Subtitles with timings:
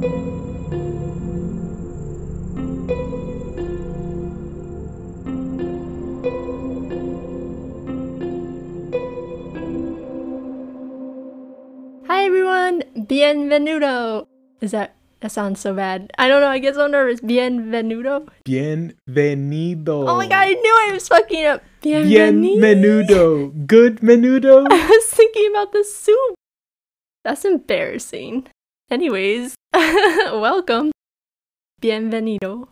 [0.00, 0.06] Hi
[12.24, 14.24] everyone, bienvenido.
[14.62, 16.10] Is that that sounds so bad?
[16.16, 16.48] I don't know.
[16.48, 17.20] I get so nervous.
[17.20, 18.26] Bienvenido.
[18.48, 20.08] Bienvenido.
[20.08, 21.62] Oh my god, I knew I was fucking up.
[21.82, 22.56] Bienvenido.
[22.56, 23.66] Bienvenudo.
[23.66, 24.66] Good menudo.
[24.70, 26.36] I was thinking about the soup.
[27.22, 28.48] That's embarrassing.
[28.90, 30.90] Anyways, welcome.
[31.80, 32.68] Bienvenido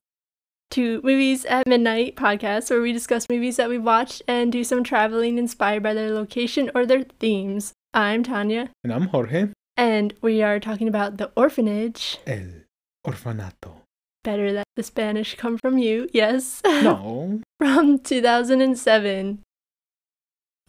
[0.71, 4.83] to Movies at Midnight podcast, where we discuss movies that we've watched and do some
[4.85, 7.73] traveling inspired by their location or their themes.
[7.95, 9.49] I'm Tonya, And I'm Jorge.
[9.77, 12.19] and we are talking about The Orphanage.
[12.27, 12.65] El
[13.07, 13.83] orfanato.
[14.25, 16.61] Better that the Spanish come from you, yes.
[16.67, 17.41] No.
[17.59, 19.39] from 2007.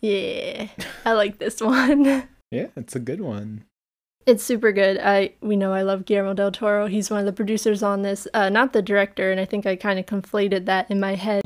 [0.02, 0.68] Yeah,
[1.04, 2.30] I like this one.
[2.52, 3.66] Yeah, it's a good one.
[4.26, 5.00] It's super good.
[5.00, 6.86] I we know I love Guillermo del Toro.
[6.88, 9.76] He's one of the producers on this, uh, not the director, and I think I
[9.76, 11.44] kind of conflated that in my head.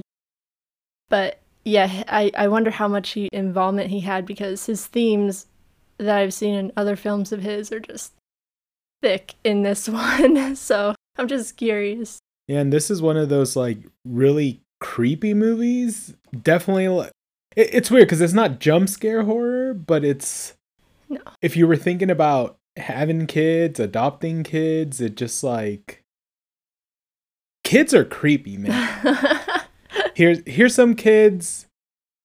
[1.09, 5.45] But yeah, I I wonder how much he, involvement he had because his themes
[5.97, 8.13] that I've seen in other films of his are just
[9.01, 10.55] thick in this one.
[10.55, 12.19] so I'm just curious.
[12.47, 16.15] Yeah, and this is one of those like really creepy movies.
[16.41, 17.09] Definitely, li-
[17.55, 20.55] it, it's weird because it's not jump scare horror, but it's.
[21.07, 21.21] No.
[21.41, 26.03] If you were thinking about having kids, adopting kids, it just like.
[27.63, 29.39] Kids are creepy, man.
[30.15, 31.65] here's here's some kids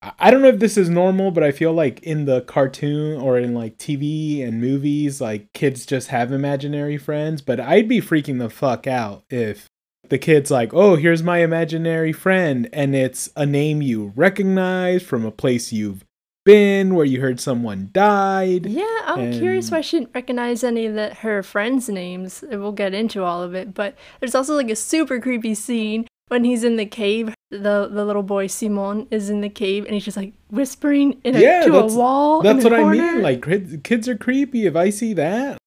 [0.02, 3.20] I- I don't know if this is normal, but I feel like in the cartoon
[3.20, 7.42] or in like TV and movies, like kids just have imaginary friends.
[7.42, 9.68] But I'd be freaking the fuck out if
[10.08, 15.24] the kid's like, oh, here's my imaginary friend, and it's a name you recognize from
[15.24, 16.04] a place you've
[16.48, 18.64] been where you heard someone died.
[18.66, 22.42] Yeah, I'm curious why she didn't recognize any of the, her friends' names.
[22.50, 26.44] We'll get into all of it, but there's also like a super creepy scene when
[26.44, 27.34] he's in the cave.
[27.50, 31.36] The the little boy Simon is in the cave, and he's just like whispering in
[31.36, 32.40] a, Yeah, to a that's- wall.
[32.42, 33.22] That's what I mean.
[33.22, 33.42] Like
[33.84, 34.64] kids are creepy.
[34.66, 35.58] If I see that,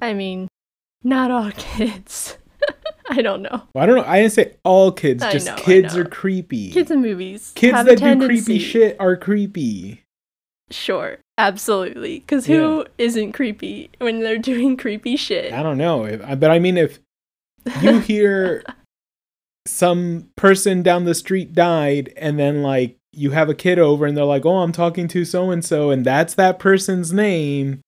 [0.00, 0.48] I mean,
[1.02, 2.38] not all kids.
[3.10, 3.62] I don't know.
[3.74, 4.04] well, I don't know.
[4.04, 5.22] I didn't say all kids.
[5.22, 6.70] I just know, kids are creepy.
[6.70, 7.52] Kids in movies.
[7.54, 10.04] Kids that do creepy shit are creepy.
[10.70, 12.20] Sure, absolutely.
[12.20, 15.52] Because who not creepy when they're doing creepy shit?
[15.52, 16.98] I don't know, if, uh, but I mean, if
[17.80, 18.62] you hear
[19.66, 24.16] some person down the street died, and then like you have a kid over, and
[24.16, 27.80] they're like, "Oh, I'm talking to so and so," and that's that person's name.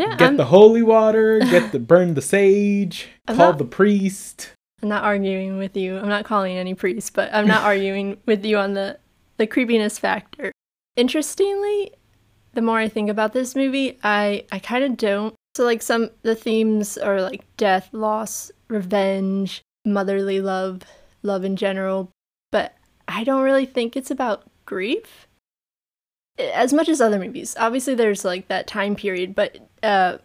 [0.00, 1.38] Yeah, Get I'm, the holy water.
[1.40, 3.08] Get the burn the sage.
[3.28, 4.52] I'm Call not- the priest.
[4.82, 5.98] I'm not arguing with you.
[5.98, 8.98] I'm not calling any priest, but I'm not arguing with you on the
[9.36, 10.52] the creepiness factor.
[10.96, 11.92] Interestingly,
[12.54, 15.34] the more I think about this movie, I I kind of don't.
[15.56, 20.82] So like some the themes are like death, loss, revenge, motherly love,
[21.22, 22.10] love in general,
[22.50, 22.74] but
[23.06, 25.27] I don't really think it's about grief
[26.38, 27.56] as much as other movies.
[27.58, 30.18] Obviously there's like that time period, but uh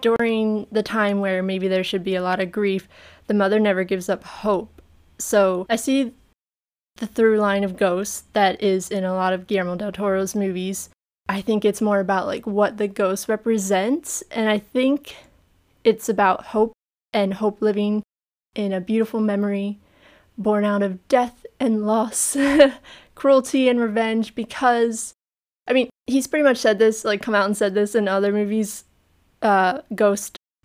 [0.00, 2.88] during the time where maybe there should be a lot of grief,
[3.26, 4.80] the mother never gives up hope.
[5.18, 6.12] So I see
[6.96, 10.90] the through line of ghosts that is in a lot of Guillermo del Toro's movies.
[11.28, 15.16] I think it's more about like what the ghost represents, and I think
[15.84, 16.72] it's about hope
[17.12, 18.02] and hope living
[18.54, 19.78] in a beautiful memory
[20.36, 22.36] born out of death and loss,
[23.14, 24.34] cruelty and revenge.
[24.34, 25.14] Because,
[26.12, 28.84] he's pretty much said this, like, come out and said this in other movies.
[29.40, 29.80] Uh,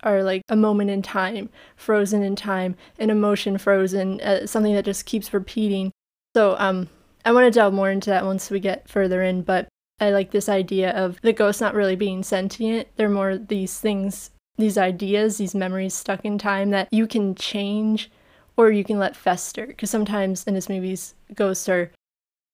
[0.03, 4.85] are like a moment in time, frozen in time, an emotion frozen, uh, something that
[4.85, 5.91] just keeps repeating.
[6.35, 6.89] So um,
[7.25, 9.67] I want to delve more into that once we get further in, but
[9.99, 12.87] I like this idea of the ghosts not really being sentient.
[12.95, 18.11] They're more these things, these ideas, these memories stuck in time that you can change
[18.55, 19.65] or you can let fester.
[19.65, 21.91] Because sometimes in his movies, ghosts are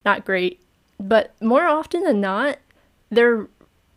[0.06, 0.62] not great,
[0.98, 2.57] but more often than not,
[3.13, 3.48] they're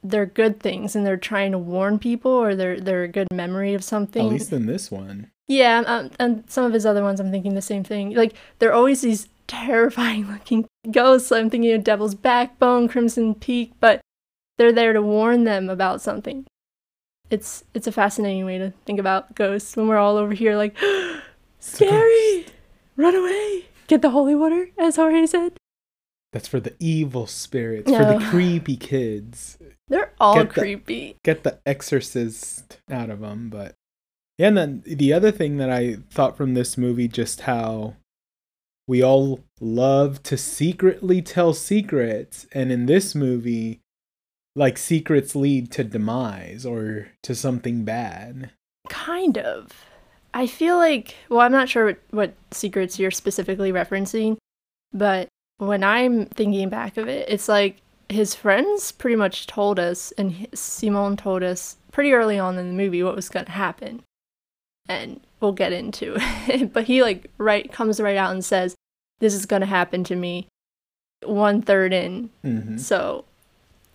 [0.02, 3.74] they're good things and they're trying to warn people or they're they're a good memory
[3.74, 4.26] of something.
[4.26, 5.30] At least in this one.
[5.48, 8.14] Yeah, um, and some of his other ones, I'm thinking the same thing.
[8.14, 11.30] Like they're always these terrifying looking ghosts.
[11.32, 14.00] I'm thinking of Devil's Backbone, Crimson Peak, but
[14.58, 16.46] they're there to warn them about something.
[17.30, 20.76] It's it's a fascinating way to think about ghosts when we're all over here like
[21.58, 22.46] scary,
[22.96, 25.52] run away, get the holy water, as Jorge said.
[26.36, 29.56] That's for the evil spirits, for the creepy kids.
[29.88, 31.16] They're all Get the- creepy.
[31.24, 33.74] Get the exorcist out of them, but
[34.36, 37.94] Yeah, and then the other thing that I thought from this movie, just how
[38.86, 43.80] we all love to secretly tell secrets, and in this movie,
[44.54, 48.50] like secrets lead to demise or to something bad.
[48.90, 49.86] Kind of.
[50.34, 54.36] I feel like, well, I'm not sure what, what secrets you're specifically referencing,
[54.92, 60.12] but when I'm thinking back of it, it's like his friends pretty much told us,
[60.18, 64.02] and Simon told us pretty early on in the movie what was going to happen.
[64.88, 66.14] And we'll get into
[66.48, 66.72] it.
[66.72, 68.74] but he, like, right comes right out and says,
[69.18, 70.46] This is going to happen to me
[71.24, 72.30] one third in.
[72.44, 72.76] Mm-hmm.
[72.76, 73.24] So,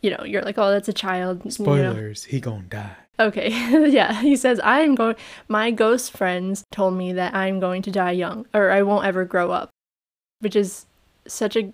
[0.01, 1.37] you know, you're like, Oh, that's a child.
[1.39, 1.51] you know.
[1.51, 2.95] Spoilers, he gonna die.
[3.19, 3.49] Okay,
[3.91, 4.19] yeah.
[4.21, 5.15] He says, I'm going,
[5.47, 9.25] my ghost friends told me that I'm going to die young, or I won't ever
[9.25, 9.69] grow up,
[10.39, 10.87] which is
[11.27, 11.71] such a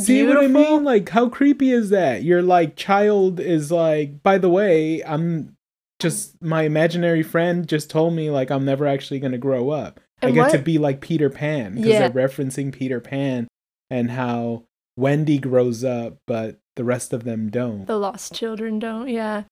[0.00, 0.84] See what I mean?
[0.84, 2.22] Like, how creepy is that?
[2.22, 5.56] Your like child is like, by the way, I'm
[5.98, 9.98] just my imaginary friend just told me like I'm never actually gonna grow up.
[10.22, 12.08] I And get to be like Peter Pan because Yeah.
[12.08, 13.48] they're referencing Peter Pan
[13.90, 14.64] and how
[14.96, 17.86] Wendy grows up, but the rest of them don't.
[17.86, 19.44] The lost children don't, yeah.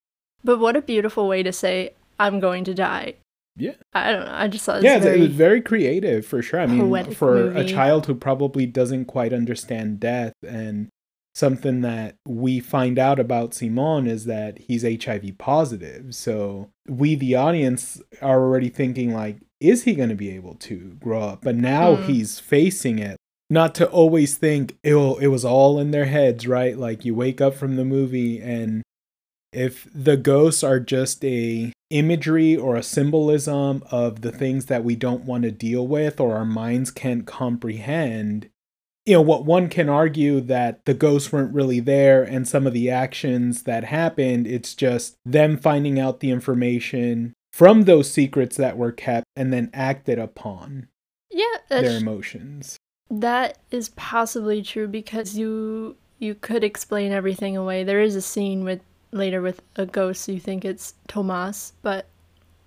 [0.45, 1.91] But what a beautiful way to say,
[2.21, 3.15] I'm going to die.
[3.57, 3.73] Yeah.
[3.95, 4.35] I don't know.
[4.35, 5.17] I just thought it was yeah, very.
[5.19, 6.61] it was very creative for sure.
[6.61, 10.89] I mean, for a child who probably doesn't quite understand death and
[11.35, 16.15] something that we find out about Simon is that he's HIV positive.
[16.15, 20.97] So we, the audience, are already thinking like, is he going to be able to
[21.01, 21.43] grow up?
[21.43, 22.07] But now Mm.
[22.07, 23.17] he's facing it.
[23.49, 24.95] Not to always think it
[25.29, 26.77] was all in their heads, right?
[26.77, 28.83] Like you wake up from the movie and
[29.53, 34.97] if the ghosts are just a imagery or a symbolism of the things that we
[34.97, 38.49] don't want to deal with or our minds can't comprehend
[39.05, 42.73] you know what one can argue that the ghosts weren't really there and some of
[42.73, 48.77] the actions that happened it's just them finding out the information from those secrets that
[48.77, 50.89] were kept and then acted upon
[51.31, 52.77] yeah, their emotions
[53.11, 57.85] that is possibly true because you you could explain everything away.
[57.85, 58.81] There is a scene with
[59.13, 60.29] later with a ghost.
[60.29, 62.07] You think it's Tomas, but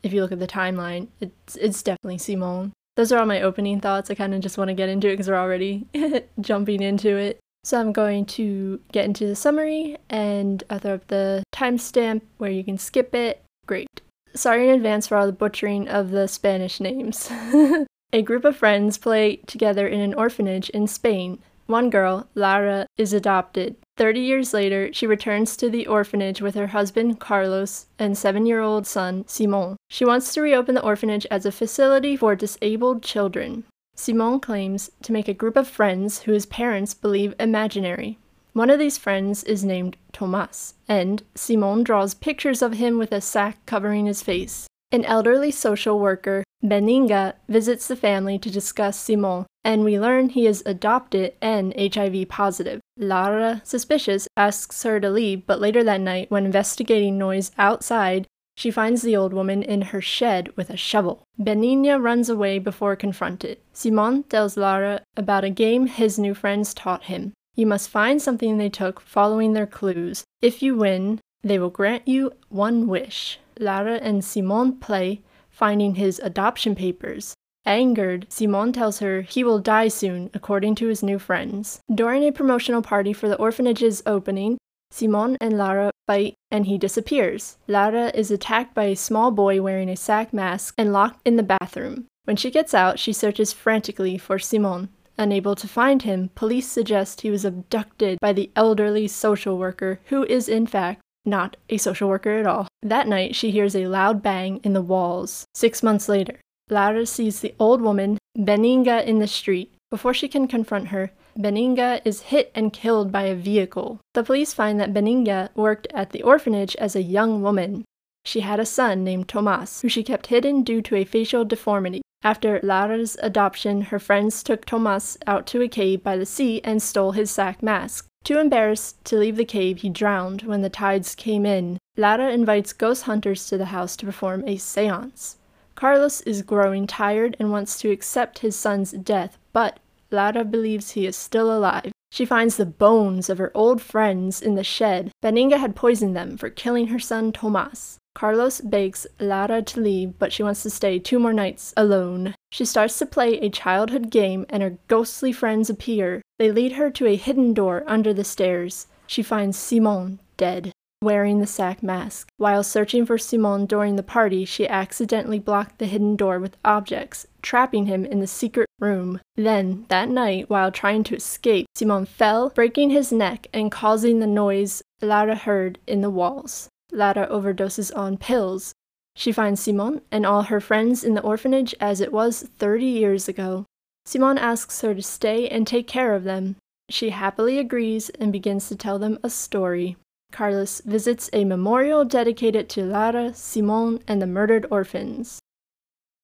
[0.03, 2.73] if you look at the timeline, it's it's definitely Simon.
[2.95, 4.11] Those are all my opening thoughts.
[4.11, 5.87] I kind of just want to get into it because we're already
[6.41, 7.39] jumping into it.
[7.63, 12.51] So I'm going to get into the summary and I'll throw up the timestamp where
[12.51, 13.43] you can skip it.
[13.65, 14.01] Great.
[14.35, 17.29] Sorry in advance for all the butchering of the Spanish names.
[18.13, 21.39] a group of friends play together in an orphanage in Spain.
[21.67, 23.75] One girl, Lara, is adopted.
[23.99, 28.61] Thirty years later, she returns to the orphanage with her husband, Carlos, and seven year
[28.61, 29.75] old son, Simon.
[29.89, 33.65] She wants to reopen the orphanage as a facility for disabled children.
[33.97, 38.17] Simon claims to make a group of friends who his parents believe imaginary.
[38.53, 43.19] One of these friends is named Tomas, and Simon draws pictures of him with a
[43.19, 44.65] sack covering his face.
[44.93, 50.45] An elderly social worker, Beninga, visits the family to discuss Simon, and we learn he
[50.45, 52.81] is adopted and HIV positive.
[52.97, 58.27] Lara, suspicious, asks her to leave, but later that night, when investigating noise outside,
[58.57, 61.23] she finds the old woman in her shed with a shovel.
[61.39, 63.57] Benigna runs away before confronted.
[63.71, 67.31] Simon tells Lara about a game his new friends taught him.
[67.55, 70.25] You must find something they took following their clues.
[70.41, 73.39] If you win, they will grant you one wish.
[73.57, 75.21] Lara and Simon play,
[75.59, 77.33] finding his adoption papers.
[77.65, 81.81] Angered, Simon tells her he will die soon, according to his new friends.
[81.93, 84.57] During a promotional party for the orphanage's opening,
[84.89, 87.57] Simon and Lara fight and he disappears.
[87.67, 91.43] Lara is attacked by a small boy wearing a sack mask and locked in the
[91.43, 92.05] bathroom.
[92.23, 94.89] When she gets out, she searches frantically for Simon.
[95.17, 100.23] Unable to find him, police suggest he was abducted by the elderly social worker, who
[100.23, 102.67] is in fact not a social worker at all.
[102.81, 105.45] That night, she hears a loud bang in the walls.
[105.53, 109.73] Six months later, Lara sees the old woman, Beninga, in the street.
[109.89, 113.99] Before she can confront her, Beninga is hit and killed by a vehicle.
[114.13, 117.85] The police find that Beninga worked at the orphanage as a young woman.
[118.25, 122.01] She had a son named Tomas, who she kept hidden due to a facial deformity.
[122.21, 126.81] After Lara's adoption, her friends took Tomas out to a cave by the sea and
[126.81, 128.07] stole his sack mask.
[128.25, 131.77] Too embarrassed to leave the cave, he drowned when the tides came in.
[131.95, 135.37] Lara invites ghost hunters to the house to perform a seance.
[135.75, 139.79] Carlos is growing tired and wants to accept his son's death, but
[140.11, 141.91] Lara believes he is still alive.
[142.11, 145.11] She finds the bones of her old friends in the shed.
[145.23, 147.97] Beninga had poisoned them for killing her son Tomas.
[148.19, 152.35] Carlos begs Lara to leave, but she wants to stay two more nights alone.
[152.51, 156.21] She starts to play a childhood game, and her ghostly friends appear.
[156.37, 158.87] They lead her to a hidden door under the stairs.
[159.07, 160.73] She finds Simon dead.
[161.01, 162.27] wearing the sack mask.
[162.35, 167.25] While searching for Simon during the party, she accidentally blocked the hidden door with objects,
[167.41, 169.21] trapping him in the secret room.
[169.37, 174.27] Then, that night, while trying to escape, Simon fell, breaking his neck and causing the
[174.27, 176.67] noise Lara heard in the walls.
[176.91, 178.73] Lara overdoses on pills.
[179.15, 183.27] She finds Simon and all her friends in the orphanage as it was 30 years
[183.27, 183.65] ago.
[184.05, 186.55] Simon asks her to stay and take care of them.
[186.89, 189.97] She happily agrees and begins to tell them a story.
[190.31, 195.39] Carlos visits a memorial dedicated to Lara, Simon, and the murdered orphans.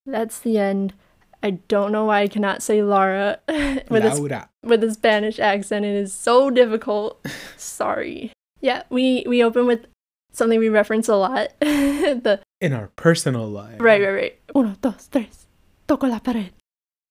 [0.04, 0.94] That's the end.
[1.42, 5.84] I don't know why I cannot say Lara with a, with a Spanish accent.
[5.84, 7.24] It is so difficult.
[7.56, 8.32] Sorry.
[8.60, 9.86] Yeah, we we open with
[10.36, 11.48] something we reference a lot.
[11.60, 13.80] the In our personal life.
[13.80, 14.38] right, right, right.
[14.54, 15.46] Uno, dos, tres.
[15.88, 16.52] Toco la pared.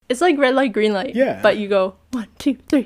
[0.09, 1.15] It's like red light, green light.
[1.15, 1.41] Yeah.
[1.41, 2.85] But you go one, two, three.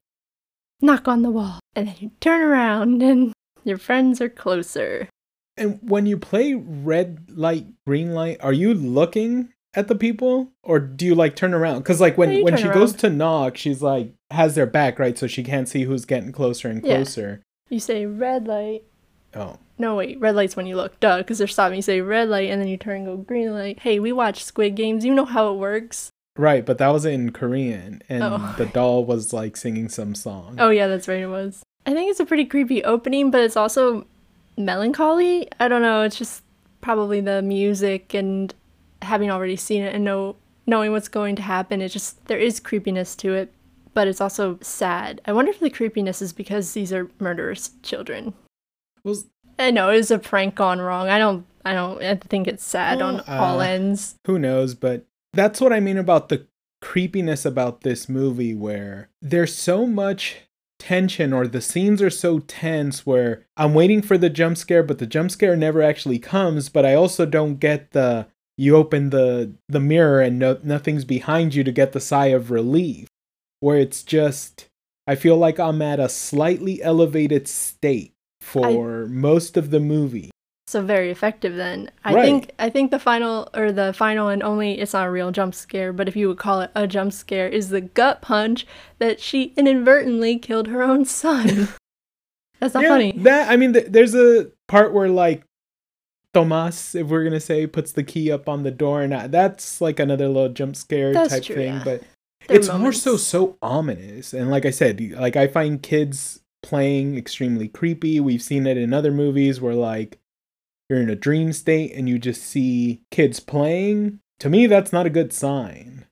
[0.82, 3.34] Knock on the wall, and then you turn around, and
[3.66, 5.10] your friends are closer.
[5.58, 10.80] And when you play red light, green light, are you looking at the people or
[10.80, 11.80] do you like turn around?
[11.80, 14.98] Because like when Yeah, when turn she goes to knock, she's like has their back
[15.00, 16.96] right, so she can't see who's getting closer and closer Yeah.
[17.04, 17.44] closer.
[17.68, 18.84] You say red light.
[19.36, 21.00] Oh, No, wait, red light's when you look.
[21.00, 21.78] Duh, because they're stopping.
[21.78, 23.80] You say red light, and then you turn and go green light.
[23.80, 25.06] Hey, we watch Squid Games.
[25.06, 26.10] You know how it works.
[26.38, 28.56] right, but that was in Korean, and Oh.
[28.58, 30.56] the doll was like singing some song.
[30.60, 31.22] Oh yeah, that's right.
[31.22, 31.64] It was.
[31.86, 34.06] I think it's a pretty creepy opening, but it's also
[34.58, 35.48] melancholy.
[35.60, 36.02] I don't know.
[36.04, 36.44] It's just
[36.82, 38.54] probably the music and
[39.02, 41.82] having already seen it and know knowing what's going to happen.
[41.82, 43.52] It just there is creepiness to it,
[43.94, 45.22] but it's also sad.
[45.26, 48.34] I wonder if the creepiness is because these are murderous children.
[49.04, 49.26] Was
[49.58, 51.10] I know it was a prank gone wrong.
[51.10, 51.46] I don't.
[51.66, 52.02] I don't.
[52.02, 54.16] I think it's sad on Well, all uh, ends.
[54.26, 54.74] who knows?
[54.76, 56.48] But that's what I mean about the
[56.82, 60.38] creepiness about this movie, where there's so much
[60.80, 64.98] tension, or the scenes are so tense, where I'm waiting for the jump scare, but
[65.00, 66.70] the jump scare never actually comes.
[66.70, 68.28] But I also don't get the
[68.58, 72.50] you open the the mirror and no, nothing's behind you to get the sigh of
[72.52, 73.10] relief,
[73.60, 74.70] where it's just
[75.06, 78.14] I feel like I'm at a slightly elevated state
[78.52, 80.32] for most of the movie.
[80.68, 81.90] So very effective then.
[82.06, 82.26] I Right.
[82.26, 85.56] think I think the final or the final and only it's not a real jump
[85.56, 88.68] scare, but if you would call it a jump scare is the gut punch
[89.00, 91.70] that she inadvertently killed her own son.
[92.60, 93.14] That's not Yeah, funny.
[93.18, 95.44] That I mean, th- there's a part where like
[96.34, 99.82] Tomas, if we're gonna say, puts the key up on the door, and I, that's
[99.82, 101.74] like another little jump scare That's type true, thing.
[101.74, 101.84] yeah.
[101.84, 102.04] But
[102.48, 107.68] it's more so so ominous, and like I said, like I find kids playing extremely
[107.68, 108.20] creepy.
[108.20, 110.20] We've seen it in other movies where like
[110.90, 114.20] you're in a dream state and you just see kids playing.
[114.40, 116.06] To me, that's not a good sign.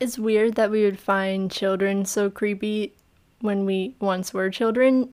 [0.00, 2.94] It's weird that we would find children so creepy
[3.40, 5.10] when we once were children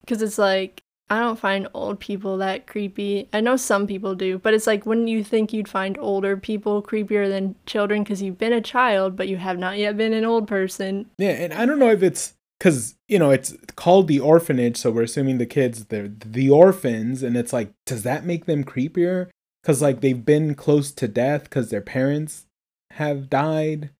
[0.00, 3.28] because it's like I don't find old people that creepy.
[3.34, 6.82] I know some people do, but it's like when you think you'd find older people
[6.82, 10.24] creepier than children because you've been a child, but you have not yet been an
[10.24, 11.10] old person.
[11.18, 14.92] Yeah, and I don't know if it's because you know it's called the orphanage, so
[14.92, 19.30] we're assuming the kids they're the orphans, and it's like, does that make them creepier?
[19.60, 22.46] Because like they've been close to death because their parents
[22.92, 23.90] have died.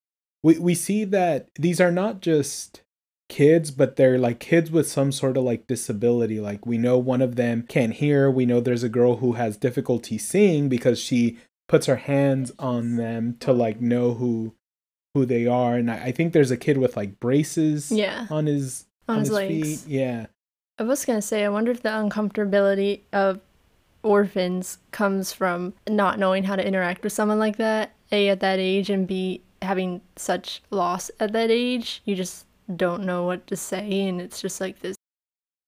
[0.45, 2.83] We we see that these are not just
[3.29, 6.39] kids, but they're like kids with some sort of like disability.
[6.39, 8.31] Like we know one of them can't hear.
[8.31, 12.95] We know there's a girl who has difficulty seeing because she puts her hands on
[12.95, 14.55] them to like know who
[15.15, 18.47] who they are and I, I think there's a kid with like braces Yeah, on
[18.47, 19.83] his on, his, legs.
[19.85, 20.27] feet yeah
[20.79, 23.41] I was gonna say, I wonder if the uncomfortability of
[24.03, 28.59] orphans comes from not knowing how to interact with someone like that, A, at that
[28.59, 32.03] age, and B, having such loss at that age.
[32.05, 34.97] You just don't know what to say, and it's just like this,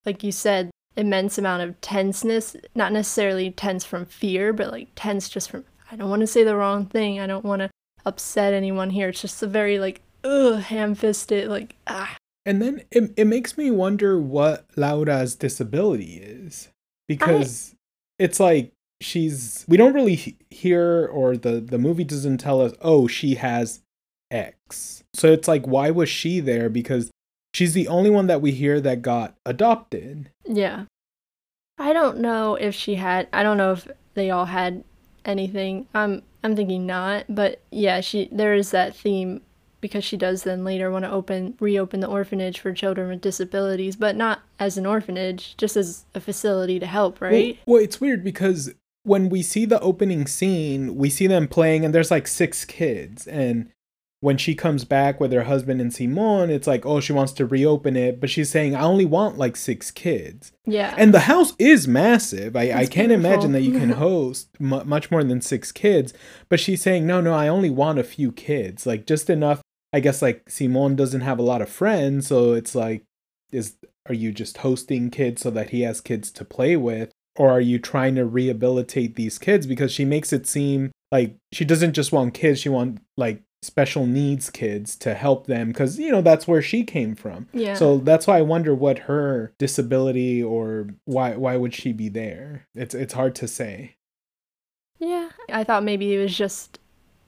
[0.05, 2.57] like you said, immense amount of tenseness.
[2.75, 6.43] Not necessarily tense from fear, but like tense just from, I don't want to say
[6.45, 7.21] the wrong thing.
[7.21, 7.71] I don't want to
[8.07, 9.09] upset anyone here.
[9.09, 12.17] It's just a very, like, ugh, ham fisted, like, ah.
[12.47, 16.69] and then it, it makes me wonder what laura's disability is
[17.09, 17.75] because
[18.19, 22.73] it's like she's we don't really he- hear or the the movie doesn't tell us
[22.81, 23.83] oh she has
[24.31, 27.11] x so it's like why was she there because
[27.53, 30.85] she's the only one that we hear that got adopted Yeah.
[31.77, 34.85] I don't know if she had I don't know if they all had
[35.25, 35.87] anything.
[35.93, 39.41] I'm I'm thinking not, but yeah, she there is that theme
[39.81, 43.97] because she does then later want to open reopen the orphanage for children with disabilities,
[43.97, 47.59] but not as an orphanage, just as a facility to help, right?
[47.67, 48.73] Well, well, it's weird because
[49.05, 53.27] when we see the opening scene, we see them playing, and there's like six kids,
[53.27, 53.71] and
[54.25, 57.45] when she comes back with her husband and Simon, it's like, oh, she wants to
[57.45, 60.51] reopen it, but she's saying, I only want like six kids.
[60.65, 60.95] Yeah.
[60.97, 62.57] And the house is massive.
[62.57, 66.15] I, I can't imagine that you can host mu much more than six kids.
[66.49, 69.61] But she's saying, no, no, I only want a few kids, like just enough.
[69.93, 73.05] I guess like Simon doesn't have a lot of friends, so it's like,
[73.53, 73.77] is
[74.09, 77.61] are you just hosting kids so that he has kids to play with, or are
[77.61, 79.67] you trying to rehabilitate these kids?
[79.67, 84.07] Because she makes it seem like she doesn't just want kids; she want like special
[84.07, 87.49] needs kids to help them because you know that's where she came from.
[87.53, 87.75] yeah.
[87.75, 92.67] So that's why I wonder what her disability or why why would she be there?
[92.75, 93.97] It's it's hard to say.
[94.99, 96.79] Yeah, I thought maybe it was just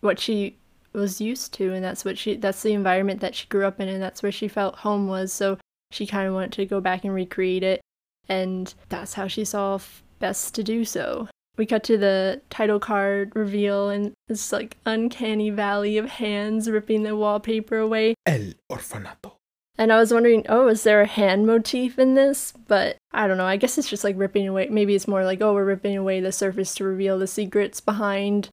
[0.01, 0.57] what she
[0.93, 3.89] was used to, and that's what she that's the environment that she grew up in,
[3.89, 5.33] and that's where she felt home was.
[5.33, 5.59] So
[5.91, 7.81] she kind of wanted to go back and recreate it,
[8.29, 11.29] and that's how she saw f- best to do so.
[11.57, 17.03] We cut to the title card reveal, and this like uncanny valley of hands ripping
[17.03, 18.15] the wallpaper away.
[18.27, 19.33] El orfanato.
[19.79, 22.53] And I was wondering, oh, is there a hand motif in this?
[22.67, 23.47] But I don't know.
[23.47, 24.69] I guess it's just like ripping away.
[24.71, 28.49] Maybe it's more like, oh, we're ripping away the surface to reveal the secrets behind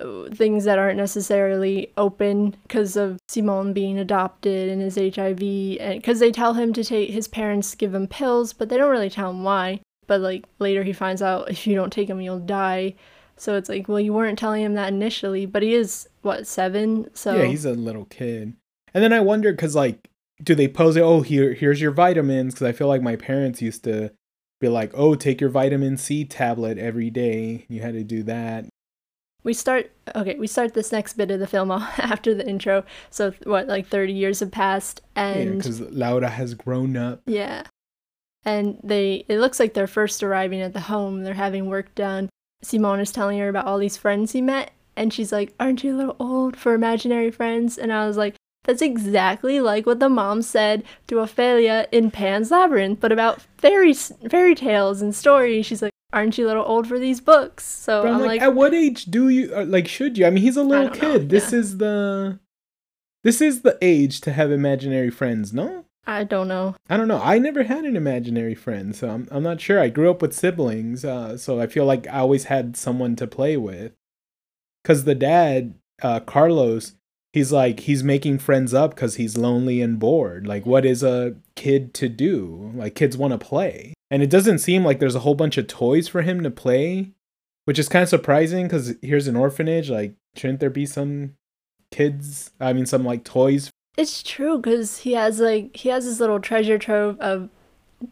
[0.00, 5.42] uh, things that aren't necessarily open because of Simon being adopted and his HIV.
[5.80, 8.90] And because they tell him to take his parents give him pills, but they don't
[8.90, 9.80] really tell him why.
[10.06, 12.94] But like later he finds out if you don't take him you'll die.
[13.36, 17.08] So it's like, well, you weren't telling him that initially, but he is what seven.
[17.14, 18.54] So Yeah, he's a little kid.
[18.94, 20.08] And then I wonder because like,
[20.42, 21.02] do they pose it?
[21.02, 22.54] Oh, here here's your vitamins?
[22.54, 24.12] Because I feel like my parents used to
[24.60, 27.66] be like, oh, take your vitamin C tablet every day.
[27.68, 28.66] You had to do that.
[29.42, 33.32] we start okay we start this next bit of the film after the intro so
[33.44, 37.20] what like 30 years have passed and because Laura has grown up.
[37.26, 37.64] yeah
[38.44, 42.28] and they it looks like they're first arriving at the home they're having work done
[42.62, 45.94] simone is telling her about all these friends he met and she's like aren't you
[45.94, 50.08] a little old for imaginary friends and i was like that's exactly like what the
[50.08, 55.66] mom said to Ophelia in Pan's Labyrinth, but about fairy fairy tales and stories.
[55.66, 58.42] She's like, "Aren't you a little old for these books?" So I'm, I'm like, like,
[58.42, 59.86] at what age do you uh, like?
[59.86, 60.26] Should you?
[60.26, 61.28] I mean, he's a little don't know, kid.
[61.28, 61.58] This yeah.
[61.58, 62.38] is the,
[63.22, 65.52] this is the age to have imaginary friends.
[65.52, 66.74] No, I don't know.
[66.88, 67.20] I don't know.
[67.22, 69.80] I never had an imaginary friend, so I'm I'm not sure.
[69.80, 73.26] I grew up with siblings, uh, so I feel like I always had someone to
[73.26, 73.92] play with.
[74.84, 76.94] Cause the dad, uh, Carlos,
[77.32, 80.46] he's like he's making friends up because he's lonely and bored.
[80.46, 82.72] Like, what is a kid to do?
[82.74, 85.66] Like, kids want to play, and it doesn't seem like there's a whole bunch of
[85.68, 87.12] toys for him to play,
[87.64, 88.68] which is kind of surprising.
[88.68, 89.88] Cause here's an orphanage.
[89.88, 91.36] Like, shouldn't there be some
[91.90, 92.50] kids?
[92.60, 96.40] I mean, some like toys It's true because he has like he has his little
[96.40, 97.48] treasure trove of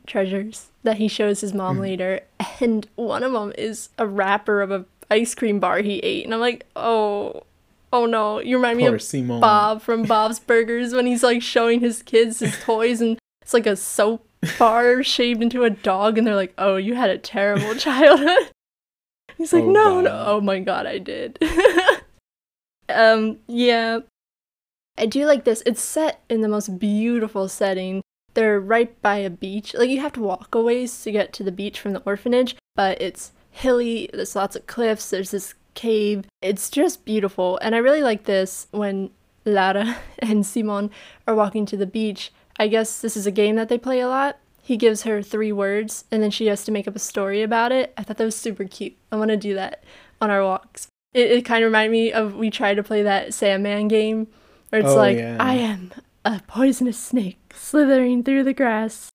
[0.07, 1.81] treasures that he shows his mom Mhm.
[1.81, 2.21] later,
[2.61, 6.33] and one of them is a wrapper of a ice cream bar he ate, and
[6.33, 7.43] I'm like, oh,
[7.93, 8.93] oh no, you remind me of.
[9.41, 13.67] Bob from Bob's Burgers when he's like showing his kids his toys, and it's like
[13.67, 14.27] a soap
[14.59, 18.51] bar shaved into a dog, and they're like, oh, you had a terrible childhood.
[19.37, 21.39] He's like, Oh, no, no, oh my god, I did.
[22.89, 24.01] um, yeah.
[24.97, 25.63] I do like this.
[25.65, 28.03] It's set in the most beautiful setting.
[28.35, 29.75] They're right by a beach.
[29.75, 32.57] Like you have to walk a ways to get to the beach from the orphanage,
[32.75, 34.09] but it's hilly.
[34.13, 35.11] There's lots of cliffs.
[35.11, 36.25] There's this cave.
[36.41, 37.59] It's just beautiful.
[37.59, 39.11] And I really like this when
[39.45, 40.91] Lara and Simon
[41.27, 42.33] are walking to the beach.
[42.59, 44.39] I guess this is a game that they play a lot.
[44.63, 47.73] He gives her three words and then she has to make up a story about
[47.73, 47.93] it.
[47.97, 48.97] I thought that was super cute.
[49.11, 49.83] I want to do that
[50.21, 50.87] on our walks.
[51.13, 54.29] It, it kind of reminded me of we tried to play that Sandman game
[54.73, 55.37] where it's Oh, like, yeah.
[55.39, 55.93] I am
[56.25, 59.11] a poisonous snake slithering through the grass.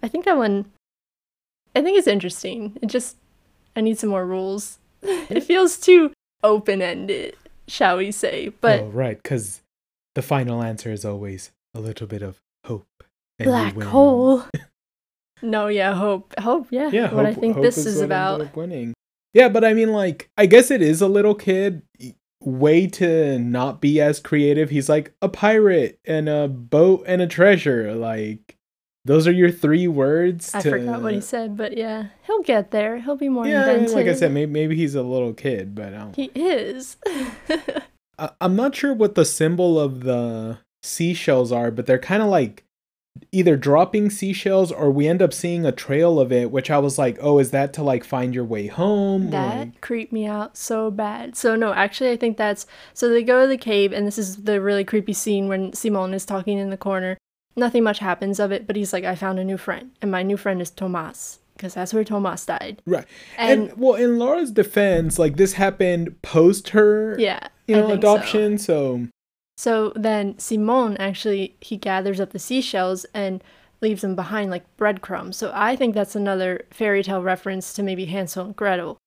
[0.00, 0.66] I think that one,
[1.74, 2.78] I think it's interesting.
[2.80, 3.16] It just,
[3.74, 4.78] I need some more rules.
[5.02, 6.12] it feels too
[6.44, 7.34] open ended,
[7.66, 8.50] shall we say.
[8.60, 9.62] But oh, right, because
[10.14, 12.86] the final answer is always a little bit of hope.
[13.40, 14.44] black hole.
[15.42, 16.32] no, yeah, hope.
[16.38, 16.90] Hope, yeah.
[16.92, 18.56] Yeah, what I think hope this is, what about.
[18.56, 18.94] winning.
[19.34, 21.82] Yeah, but I mean, like, I guess it is a little kid
[22.42, 24.70] way to not be as creative.
[24.70, 27.94] He's like a pirate and a boat and a treasure.
[27.94, 28.56] Like,
[29.04, 30.54] those are your three words.
[30.54, 30.70] I to...
[30.70, 32.98] forgot what he said, but yeah, he'll get there.
[32.98, 33.94] He'll be more Yeah, inventive.
[33.94, 36.16] like I said, maybe, maybe he's a little kid, but I don't.
[36.16, 36.96] he is.
[38.18, 42.28] I- I'm not sure what the symbol of the seashells are, but they're kind of
[42.28, 42.64] like
[43.32, 46.98] either dropping seashells or we end up seeing a trail of it, which I was
[46.98, 49.30] like, oh, is that to like find your way home?
[49.30, 51.36] That Like- creeped me out so bad.
[51.36, 54.44] So no, actually I think that's so they go to the cave and this is
[54.44, 57.16] the really creepy scene when Simon is talking in the corner.
[57.56, 60.22] Nothing much happens of it, but he's like, I found a new friend, and my
[60.22, 61.38] new friend is Tomas.
[61.56, 62.82] Because that's where Tomas died.
[62.84, 63.06] right.
[63.38, 67.48] And, And, well, in Laura's defense, like this happened post her, yeah.
[67.66, 68.14] you know, think so.
[68.14, 68.58] adoption.
[68.58, 69.06] So.
[69.56, 73.42] So then Simon actually he gathers up the seashells and
[73.80, 75.36] leaves them behind like breadcrumbs.
[75.36, 78.98] So I think that's another fairy tale reference to maybe Hansel and Gretel.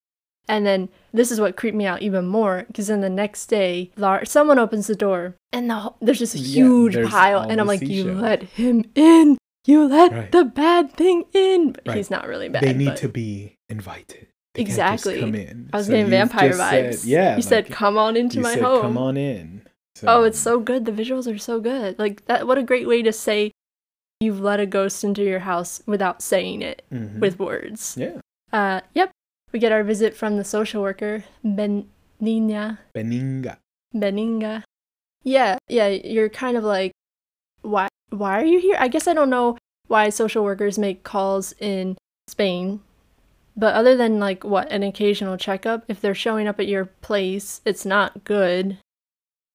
[0.48, 3.92] And then this is what creeped me out even more because then the next day,
[3.98, 7.68] Lar- someone opens the door and the, there's just a huge there's pile, and I'm
[7.68, 9.38] like, "You let him in!
[9.68, 10.32] You let Right.
[10.32, 11.98] the bad thing in!" But Right.
[11.98, 12.64] he's not really bad.
[12.64, 14.26] they need but- to be invited.
[14.56, 15.20] They Exactly.
[15.20, 15.70] come in.
[15.72, 16.96] I was So getting vampire vibes.
[16.96, 17.36] said- yeah.
[17.36, 19.62] you said, "Come on into my said, home." Come on in.
[20.08, 20.86] Oh, it's so good.
[20.86, 21.98] The visuals are so good.
[22.00, 22.48] Like that.
[22.48, 23.52] What a great way to say
[24.20, 27.20] you've let a ghost into your house without saying it Mhm.
[27.20, 27.96] with words.
[27.98, 28.20] yeah.
[28.52, 29.12] Uh, yep.
[29.52, 32.78] We get our visit from the social worker, Benina.
[32.96, 33.58] Beninga.
[33.96, 34.64] Beninga.
[35.24, 36.92] Yeah, yeah, you're kind of like,
[37.62, 38.76] why why are you here?
[38.80, 39.58] I guess I don't know
[39.88, 42.82] why social workers make calls in Spain.
[43.56, 47.62] But other than like what, an occasional checkup, if they're showing up at your place,
[47.66, 48.78] it's not good.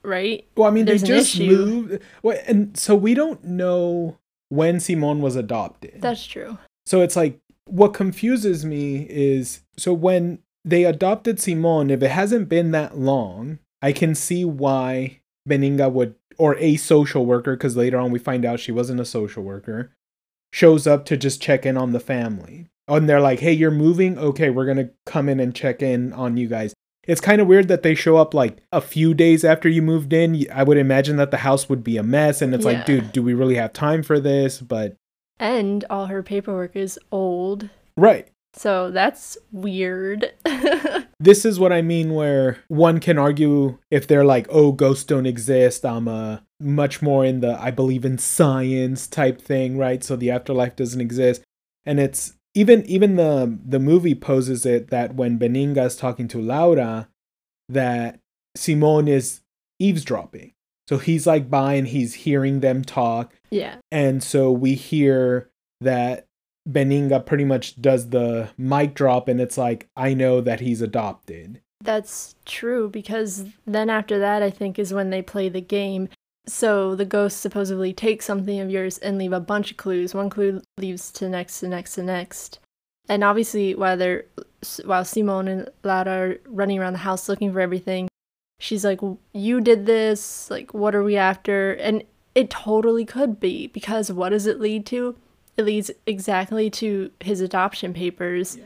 [0.04, 0.46] Right?
[0.56, 1.46] Well, I mean, There's they just issue.
[1.46, 2.02] moved.
[2.22, 4.18] Well, and so we don't know
[4.50, 6.00] when Simone was adopted.
[6.00, 6.58] That's true.
[6.86, 12.48] So it's like what confuses me is so when they adopted Simone, if it hasn't
[12.48, 17.98] been that long, I can see why Beninga would or a social worker, because later
[17.98, 19.92] on we find out she wasn't a social worker,
[20.52, 22.66] shows up to just check in on the family.
[22.88, 24.18] And they're like, hey, you're moving?
[24.18, 26.74] Okay, we're gonna come in and check in on you guys.
[27.06, 30.12] It's kind of weird that they show up like a few days after you moved
[30.12, 30.46] in.
[30.52, 32.72] I would imagine that the house would be a mess, and it's Yeah.
[32.72, 34.60] like, dude, do we really have time for this?
[34.60, 34.96] But
[35.38, 37.68] And all her paperwork is old.
[37.96, 40.32] right, So that's weird.
[41.20, 45.26] this is what I mean where one can argue if they're like, oh, ghosts don't
[45.26, 45.84] exist.
[45.84, 50.02] I'm uh, much more in the I believe in science type thing, right?
[50.04, 51.42] So the afterlife doesn't exist.
[51.84, 56.40] And it's even even the the movie poses it that when Beninga is talking to
[56.40, 57.08] Laura,
[57.68, 58.20] that
[58.56, 59.40] Simone is
[59.78, 60.52] eavesdropping.
[60.88, 63.34] So he's like by and he's hearing them talk.
[63.50, 63.76] yeah.
[63.90, 66.26] And so we hear that
[66.68, 71.60] Beninga pretty much does the mic drop, and it's like, I know that he's adopted.
[71.82, 76.08] That's true because then after that, I think, is when they play the game.
[76.46, 80.14] So the ghosts supposedly take something of yours and leave a bunch of clues.
[80.14, 82.59] One clue leaves to next to next to next.
[83.09, 84.24] And obviously, while they're
[84.85, 88.09] while Simone and Lara are running around the house looking for everything,
[88.61, 89.00] she's like,
[89.33, 90.50] "You did this.
[90.50, 92.02] Like, what are we after?" And
[92.35, 95.16] it totally could be because what does it lead to?
[95.57, 98.59] It leads exactly to his adoption papers.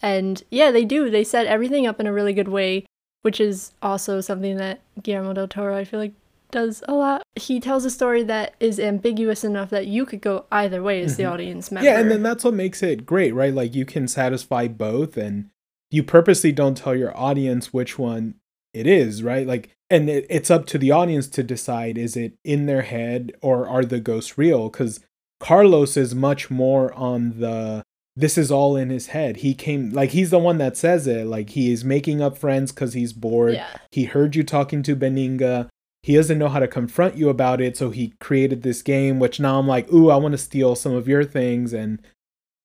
[0.00, 1.08] And yeah, they do.
[1.10, 2.84] They set everything up in a really good way,
[3.22, 6.14] which is also something that Guillermo del Toro, I feel like,
[6.52, 7.22] does a lot.
[7.34, 11.16] He tells a story that is ambiguous enough that you could go either way as
[11.16, 11.32] the Mhm.
[11.32, 11.88] audience member.
[11.88, 13.52] Yeah, and then that's what makes it great, right?
[13.52, 15.46] Like you can satisfy both, and
[15.90, 18.34] you purposely don't tell your audience which one
[18.72, 19.46] it is, right?
[19.46, 23.32] Like, and it, it's up to the audience to decide is it in their head
[23.42, 24.68] or are the ghosts real?
[24.70, 25.00] Because
[25.40, 27.82] Carlos is much more on the
[28.14, 29.38] this is all in his head.
[29.38, 31.26] He came like he's the one that says it.
[31.26, 33.54] Like he is making up friends because he's bored.
[33.54, 35.68] yeah, He heard you talking to Beninga.
[36.02, 39.38] He doesn't know how to confront you about it, so he created this game, which
[39.38, 42.00] now I'm like, ooh, I want to steal some of your things and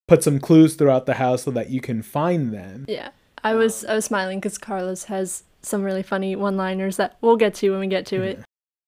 [0.07, 2.85] put some clues throughout the house so that you can find them.
[2.87, 3.09] yeah.
[3.43, 7.53] I was I was smiling because Carlos has some really funny one-liners that we'll get
[7.55, 8.39] to when we get to it.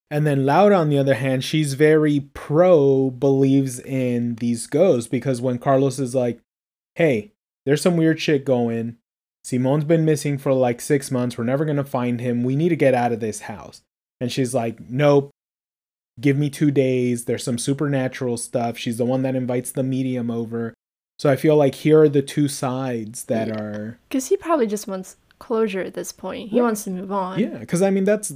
[0.09, 5.39] And then Laura, on the other hand, she's very pro believes in these ghosts because
[5.39, 6.39] when Carlos is like,
[6.95, 7.31] hey,
[7.65, 8.97] there's some weird shit going.
[9.43, 11.37] Simone's been missing for like six months.
[11.37, 12.43] We're never going to find him.
[12.43, 13.83] We need to get out of this house.
[14.21, 15.31] And she's like, nope.
[16.19, 17.25] Give me two days.
[17.25, 18.77] There's some supernatural stuff.
[18.77, 20.73] She's the one that invites the medium over.
[21.17, 23.59] So I feel like here are the two sides that Yeah.
[23.61, 26.49] are Because he probably just wants closure at this point.
[26.49, 26.65] He Right.
[26.65, 27.39] wants to move on.
[27.39, 28.33] Yeah, because I mean that's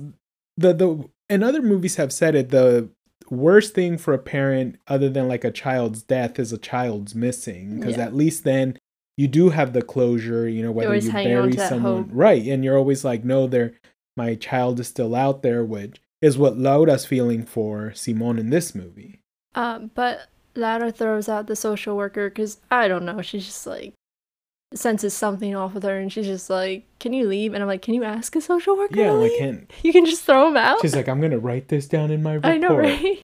[0.55, 2.49] the the and other movies have said it.
[2.49, 2.87] The
[3.29, 7.79] worst thing for a parent, other than like a child's death, is a child's missing.
[7.79, 8.05] Because Yeah.
[8.05, 8.77] at least then
[9.17, 10.47] you do have the closure.
[10.47, 12.07] You know whether you bury someone, hope.
[12.11, 12.45] right?
[12.47, 13.73] And you're always like, no, there,
[14.15, 18.73] my child is still out there, which is what Laura's feeling for Simone in this
[18.73, 19.19] movie.
[19.56, 23.21] Uh, but Lara throws out the social worker because I don't know.
[23.21, 23.93] She's just like
[24.73, 27.82] senses something off with her, and she's just like, "Can you leave?" And I'm like,
[27.82, 29.39] "Can you ask a social worker?" Yeah, to like leave?
[29.39, 30.82] can you can just throw him out.
[30.82, 32.54] she's like, I'm gonna write this down in my report.
[32.54, 33.21] I know, right?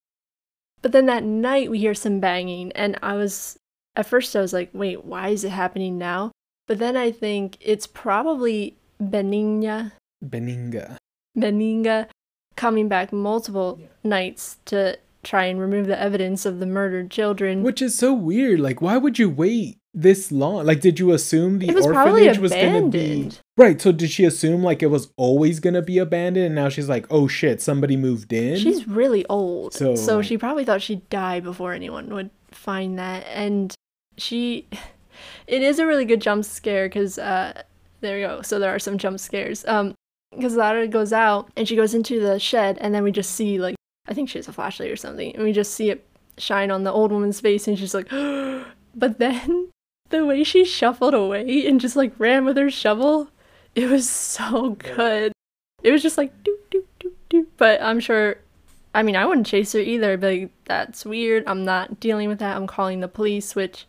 [0.82, 3.58] But then that night we hear some banging, and I was
[3.96, 6.32] at first I was like, "Wait, why is it happening now?"
[6.68, 10.98] But then I think it's probably Benigna, Beninga.
[11.38, 12.08] Beninga
[12.56, 17.64] coming back multiple nights to try and remove the evidence of the murdered children.
[17.64, 18.60] Which is so weird.
[18.60, 20.66] Like, why would you wait this long?
[20.66, 23.00] Like, did you assume the was orphanage was going to be?
[23.00, 23.40] abandoned.
[23.58, 23.82] Right.
[23.82, 27.06] So did she assume like it was always gonna be abandoned, and now she's like,
[27.10, 28.58] oh shit, somebody moved in.
[28.58, 29.74] She's really old.
[29.74, 33.26] So- So, she probably thought she'd die before anyone would find that.
[33.28, 33.74] And
[34.18, 34.68] she.
[35.48, 37.64] It is a really good jump scare because, uh,
[38.00, 38.42] there we go.
[38.42, 39.66] So there are some jump scares.
[39.68, 39.94] Um,
[40.36, 43.60] because Lara goes out and she goes into the shed, and then we just see,
[43.60, 43.76] like,
[44.08, 46.06] I think she has a flashlight or something, and we just see it
[46.38, 48.10] shine on the old woman's face, and she's like,
[48.96, 49.70] but then
[50.10, 53.30] the way she shuffled away and just like ran with her shovel,
[53.76, 55.32] it was so good.
[55.84, 57.46] It was just like doop doop doop doop.
[57.58, 58.38] But I'm sure
[58.94, 60.14] I mean I wouldn't chase her either.
[60.14, 61.44] I'd like, that's weird.
[61.48, 62.58] I'm not dealing with that.
[62.58, 63.86] I'm calling the police, which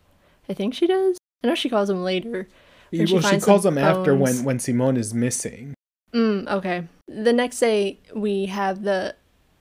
[0.47, 1.17] I think she does.
[1.43, 2.47] I know she calls them later.
[2.91, 5.73] she well, she finds calls them after when when Simone is missing.
[6.13, 6.87] Mm, okay.
[7.07, 9.15] The next day we have the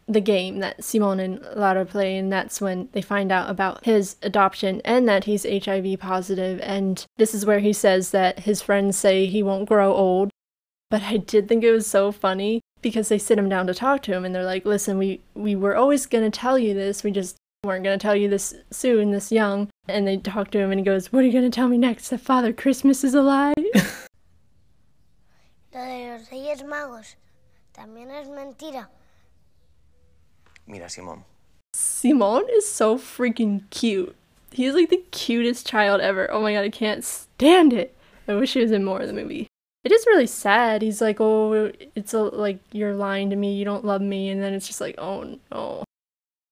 [0.08, 4.16] the game that Simon and Lara play, and that's when they find out about his
[4.22, 6.58] adoption and that he's HIV positive.
[6.62, 10.30] And this is where he says that his friends say he won't grow old.
[10.90, 14.02] But I did think it was so funny because they sit him down to talk
[14.02, 17.04] to him, and they're like, "Listen, we we were always gonna tell you this.
[17.04, 20.72] We just weren't gonna tell you this soon, this young." And they talk to him,
[20.72, 22.08] and he goes, "What are you gonna tell me next?
[22.08, 23.54] That Father Christmas is alive?"
[25.80, 27.16] Lo de los Reyes Magos
[27.72, 28.90] también es mentira.
[30.66, 31.24] Mira, Simón,
[31.74, 34.14] Simone is so freaking cute.
[34.52, 36.30] He's like the cutest child ever.
[36.30, 37.96] Oh my god, I can't stand it.
[38.28, 39.46] I wish he was in more of the movie.
[39.82, 40.82] It is really sad.
[40.82, 43.54] He's like, "Oh, it's a, like you're lying to me.
[43.54, 45.84] You don't love me," and then it's just like, "Oh no."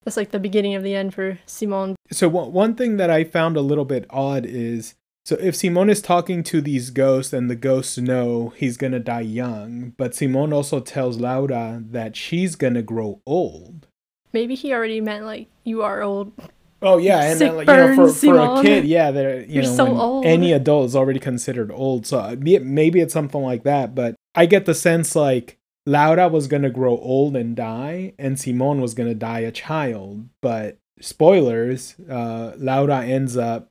[0.04, 1.96] That's like the beginning of the end for Simon.
[2.10, 4.94] So one one thing that I found a little bit odd is
[5.28, 9.20] so if Simone is talking to these ghosts and the ghosts know he's gonna die
[9.20, 13.88] young, but Simone also tells Laura that she's gonna grow old.
[14.32, 16.32] Maybe he already meant like you are old.
[16.80, 19.56] Oh yeah, and Sick then, like, you know, for, for a kid, yeah, they're you
[19.56, 20.24] You're know so old.
[20.24, 22.06] any adult is already considered old.
[22.06, 23.94] So uh, maybe it's something like that.
[23.94, 28.80] But I get the sense like Laura was gonna grow old and die, and Simone
[28.80, 30.26] was gonna die a child.
[30.40, 33.70] But spoilers, uh, Laura ends up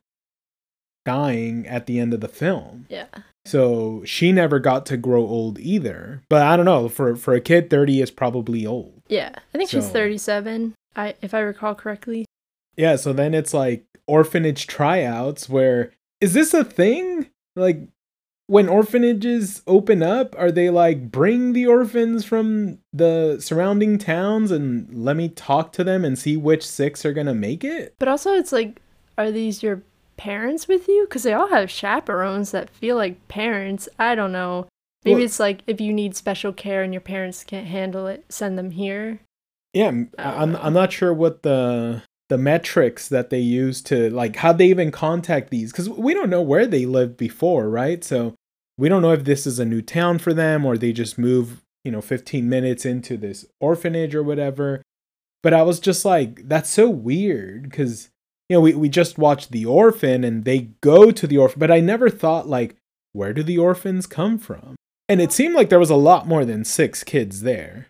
[1.08, 2.86] dying at the end of the film.
[2.90, 3.06] Yeah.
[3.46, 6.22] So she never got to grow old either.
[6.28, 6.90] But I don't know.
[6.90, 9.02] For for a kid, thirty is probably old.
[9.08, 9.32] Yeah.
[9.54, 10.76] I think she's 37.
[10.98, 12.26] I if I recall correctly.
[12.76, 17.30] Yeah, so then it's like orphanage tryouts where is this a thing?
[17.56, 17.88] Like
[18.48, 24.94] when orphanages open up, are they like bring the orphans from the surrounding towns and
[24.94, 27.96] let me talk to them and see which six are going to make it?
[27.98, 28.82] But also, it's like,
[29.18, 29.84] are these your
[30.18, 31.06] parents with you?
[31.08, 33.88] Because they all have chaperones that feel like parents.
[34.00, 34.68] I don't know.
[35.06, 38.26] Maybe Well- it's like if you need special care and your parents can't handle it,
[38.30, 39.20] send them here.
[39.74, 40.60] Yeah, m- I don't I'm know.
[40.64, 44.92] I'm not sure what the the metrics that they use to like how they even
[44.92, 48.04] contact these cuz we don't know where they lived before, right?
[48.04, 48.34] So
[48.78, 51.62] we don't know if this is a new town for them or they just move,
[51.86, 54.82] you know, 15 minutes into this orphanage or whatever.
[55.42, 58.10] But I was just like that's so weird cuz
[58.50, 61.72] you know, we we just watched The Orphan and they go to the orphan, but
[61.72, 62.76] I never thought like
[63.14, 64.76] where do the orphans come from?
[65.10, 67.88] And it seemed like there was a lot more than 6 kids there.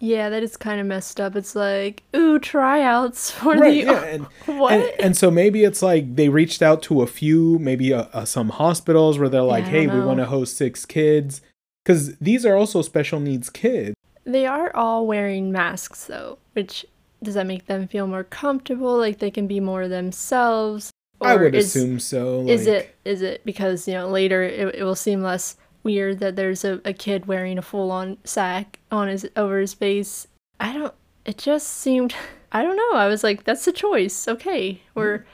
[0.00, 1.34] Yeah, that is kind of messed up.
[1.34, 3.92] It's like, ooh, tryouts for Right, the.
[3.92, 4.72] yeah, and what?
[4.74, 8.24] And, and so maybe it's like they reached out to a few, maybe uh uh
[8.24, 11.40] some hospitals where they're like, Yeah, hey, we want to host six kids.
[11.84, 13.94] Because these are also special needs kids.
[14.24, 16.84] they are all wearing masks, though, which
[17.22, 18.96] does that make them feel more comfortable?
[18.96, 20.90] Like they can be more themselves?
[21.20, 22.46] I would is- assume so.
[22.46, 26.36] Is it is it because you know later it, it will seem less weird that
[26.36, 30.28] there's a, a kid wearing a full on sack on his over his face?
[30.60, 30.94] I don't.
[31.24, 32.14] It just seemed.
[32.52, 32.92] I don't know.
[32.96, 34.26] I was like, that's a choice.
[34.28, 35.24] Okay, we're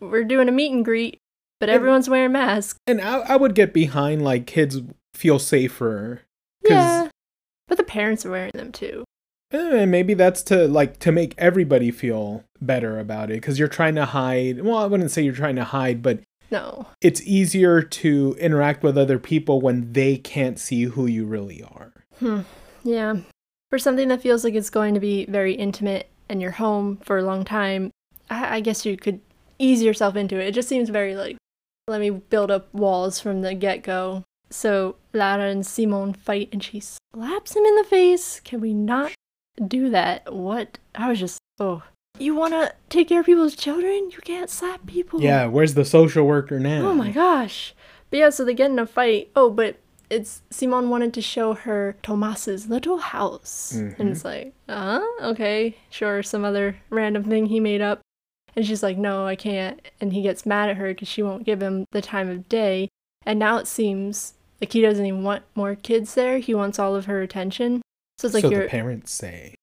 [0.00, 1.18] we're doing a meet and greet,
[1.60, 2.78] but And- everyone's wearing masks.
[2.86, 4.78] And I, I would get behind like kids
[5.14, 6.22] feel safer.
[6.66, 7.10] Yeah,
[7.68, 9.04] but the parents are wearing them too.
[9.50, 13.94] Eh, maybe that's to like to make everybody feel better about it because you're trying
[13.94, 14.60] to hide.
[14.62, 16.86] Well, I wouldn't say you're trying to hide, but No.
[17.00, 21.92] it's easier to interact with other people when they can't see who you really are.
[22.18, 22.40] Hmm.
[22.84, 23.16] Yeah.
[23.70, 27.16] For something that feels like it's going to be very intimate and you're home for
[27.18, 27.90] a long time,
[28.28, 29.20] I, I guess you could
[29.58, 30.48] ease yourself into it.
[30.48, 31.36] It just seems very like,
[31.86, 34.24] let me build up walls from the get go.
[34.50, 38.40] So Lara and Simone fight and she slaps him in the face.
[38.40, 39.12] Can we not
[39.66, 40.32] do that?
[40.32, 40.78] What?
[40.94, 41.82] I was just, oh.
[42.18, 44.10] You want to take care of people's children?
[44.10, 45.20] You can't slap people.
[45.20, 46.88] Yeah, where's the social worker now?
[46.88, 47.74] Oh my gosh.
[48.10, 49.30] But yeah, so they get in a fight.
[49.36, 49.76] Oh, but
[50.10, 53.72] it's Simon wanted to show her Tomas's little house.
[53.72, 58.00] And it's like, uh, huh, okay, sure, some other random thing he made up.
[58.56, 59.80] And she's like, no, I can't.
[60.00, 62.88] And he gets mad at her because she won't give him the time of day.
[63.26, 66.38] And now it seems Like he doesn't even want more kids there.
[66.38, 67.82] He wants all of her attention.
[68.18, 69.54] So it's like so you're the parents say.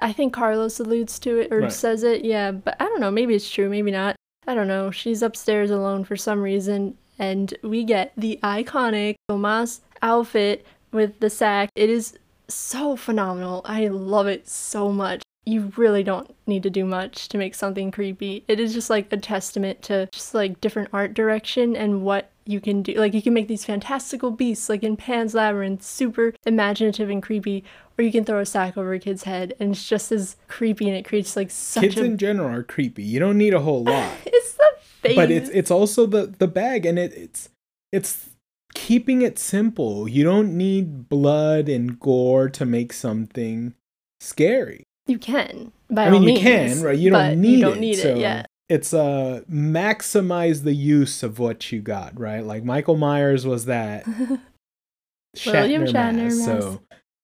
[0.00, 1.72] I think Carlos alludes to it or Right.
[1.72, 3.10] says it, yeah, but I don't know.
[3.10, 4.16] Maybe it's true, maybe not.
[4.46, 4.90] I don't know.
[4.90, 11.30] She's upstairs alone for some reason, and we get the iconic Tomas outfit with the
[11.30, 11.68] sack.
[11.76, 13.62] It is so phenomenal.
[13.64, 15.22] I love it so much.
[15.44, 18.44] You really don't need to do much to make something creepy.
[18.48, 22.60] It is just like a testament to just like different art direction and what you
[22.60, 22.94] can do.
[22.94, 27.64] Like you can make these fantastical beasts, like in Pan's Labyrinth, super imaginative and creepy,
[27.98, 30.88] or you can throw a sack over a kid's head and it's just as creepy
[30.88, 33.02] and it creates like such Kids a in general are creepy.
[33.02, 34.12] You don't need a whole lot.
[34.26, 35.16] it's the face.
[35.16, 37.48] but it's it's also the the bag and it, it's
[37.92, 38.30] it's
[38.74, 40.08] keeping it simple.
[40.08, 43.74] You don't need blood and gore to make something
[44.20, 44.84] scary.
[45.06, 45.72] you can.
[45.90, 46.98] By I mean, you means, can, right?
[46.98, 47.80] You don't need you don't it.
[47.80, 48.18] need so it.
[48.18, 48.46] Yeah.
[48.72, 52.42] It's uh maximize the use of what you got, right?
[52.44, 54.06] Like Michael Myers was that
[55.46, 56.38] William Shatner, Shatner mask.
[56.38, 56.62] mask.
[56.62, 56.80] So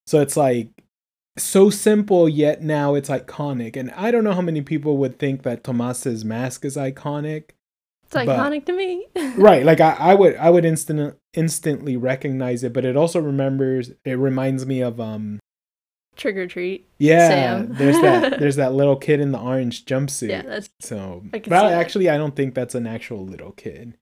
[0.06, 0.68] so it's like
[1.38, 3.76] so simple yet now it's iconic.
[3.76, 7.50] And I don't know how many people would think that Tomas's mask is iconic.
[8.04, 9.06] It's but- iconic to me.
[9.36, 13.90] right like I, I would i would instant instantly recognize it but it also remembers
[14.04, 15.38] it reminds me of um
[16.18, 16.86] Trick or treat.
[16.98, 17.68] yeah Sam.
[17.74, 21.44] there's that there's that little kid in the orange jumpsuit Yeah, that's so I but
[21.44, 21.72] see that.
[21.72, 23.94] actually i don't think that's an actual little kid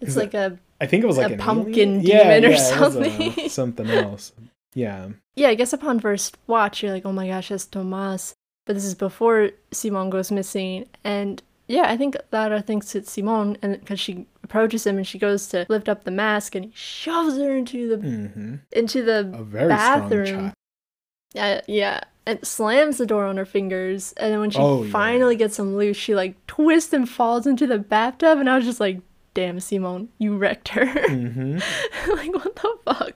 [0.00, 2.00] it's like a i think it was like A pumpkin alien?
[2.02, 3.48] yeah, demon or yeah, it was, uh, something.
[3.48, 4.32] something else
[4.74, 5.48] yeah yeah.
[5.48, 8.34] I guess upon first watch, you're like, oh my gosh, that's Tomas.
[8.66, 13.56] But this is before Simon goes missing, and yeah, I think Lara thinks it's Simon,
[13.62, 16.72] and because she approaches him and she goes to lift up the mask, and he
[16.74, 20.52] shoves her into the hmm into the a very bathroom.
[21.34, 22.00] Child Yeah, yeah.
[22.24, 24.12] And slams the door on her fingers.
[24.16, 24.92] And then when she Oh, yeah.
[24.92, 28.38] finally gets them loose, she like twists and falls into the bathtub.
[28.38, 29.00] And I was just like,
[29.34, 30.86] damn, Simone, you wrecked her.
[30.86, 31.58] hmm
[32.14, 33.12] like, what the fuck?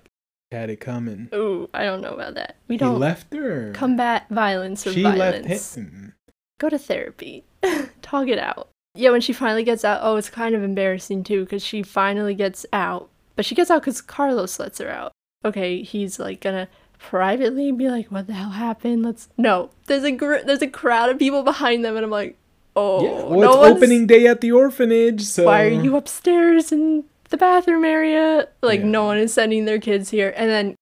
[0.52, 2.56] had it coming Ooh, I don't know about that.
[2.68, 5.48] We don't he left her combat violence or she violence.
[5.48, 6.14] left him
[6.58, 7.44] Go to therapy.
[8.02, 8.68] Talk it out.
[8.94, 12.34] Yeah, when she finally gets out, oh, it's kind of embarrassing too, because she finally
[12.34, 13.10] gets out.
[13.34, 15.12] But she gets out because Carlos lets her out.
[15.44, 19.70] Okay, he's like gonna privately be like, "What the hell happened?" Let's no.
[19.86, 22.36] There's a gr- there's a crowd of people behind them, and I'm like,
[22.74, 25.96] "Oh, yeah well no it's one's- opening day at the orphanage so Why are you
[25.96, 28.48] upstairs in the bathroom area?
[28.62, 28.86] Like, Yeah.
[28.86, 30.74] no one is sending their kids here." And then,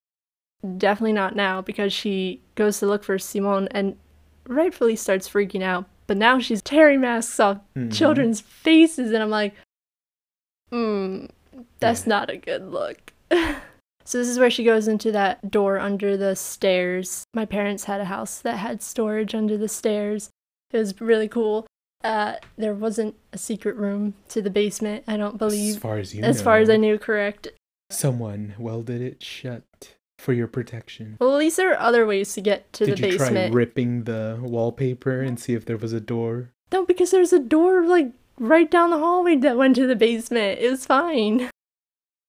[0.78, 3.96] definitely not now because she goes to look for Simone and
[4.46, 5.86] rightfully starts freaking out.
[6.06, 7.92] But now she's tearing masks off Mhm.
[7.92, 9.54] children's faces, and I'm like,
[10.70, 11.26] hmm,
[11.80, 12.08] that's Yeah.
[12.10, 13.12] not a good look.
[14.04, 17.24] so this is where she goes into that door under the stairs.
[17.34, 20.30] My parents had a house that had storage under the stairs.
[20.72, 21.66] It was really cool.
[22.02, 25.04] Uh, there wasn't a secret room to the basement.
[25.06, 25.76] I don't believe.
[25.76, 26.68] as far as you as far as.
[26.68, 27.48] I knew, correct.
[27.90, 29.62] Someone welded it shut
[30.18, 31.16] for your protection.
[31.20, 33.54] Well, at least there are other ways to get to Did the you try basement.
[33.54, 36.50] ripping the wallpaper and see if there was a door?
[36.72, 40.58] No, because there's a door like right down the hallway that went to the basement.
[40.60, 41.48] It was fine.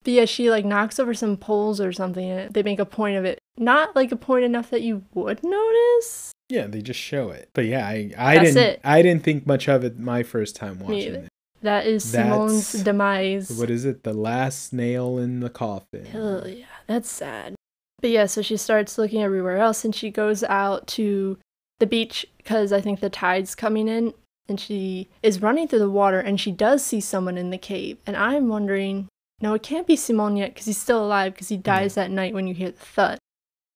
[0.05, 3.17] But yeah, she like knocks over some poles or something and they make a point
[3.17, 3.39] of it.
[3.57, 6.31] Not like a point enough that you would notice.
[6.47, 7.49] Yeah, they just show it.
[7.53, 8.81] But yeah, I I That's didn't it.
[8.83, 11.27] I didn't think much of it my first time watching it.
[11.61, 13.49] That is Simone's That's- demise.
[13.59, 14.03] What is it?
[14.03, 16.07] The last nail in the coffin.
[16.13, 17.55] Oh yeah, that's sad.
[18.01, 21.39] But yeah, so she starts looking everywhere else and she goes out to
[21.79, 24.13] the beach because I think the tide's coming in
[24.47, 27.97] and she is running through the water and she does see someone in the cave.
[28.05, 29.07] And I'm wondering,
[29.41, 32.33] no, it can't be Simone yet because he's still alive because he dies that night
[32.33, 33.19] when you hear the thud.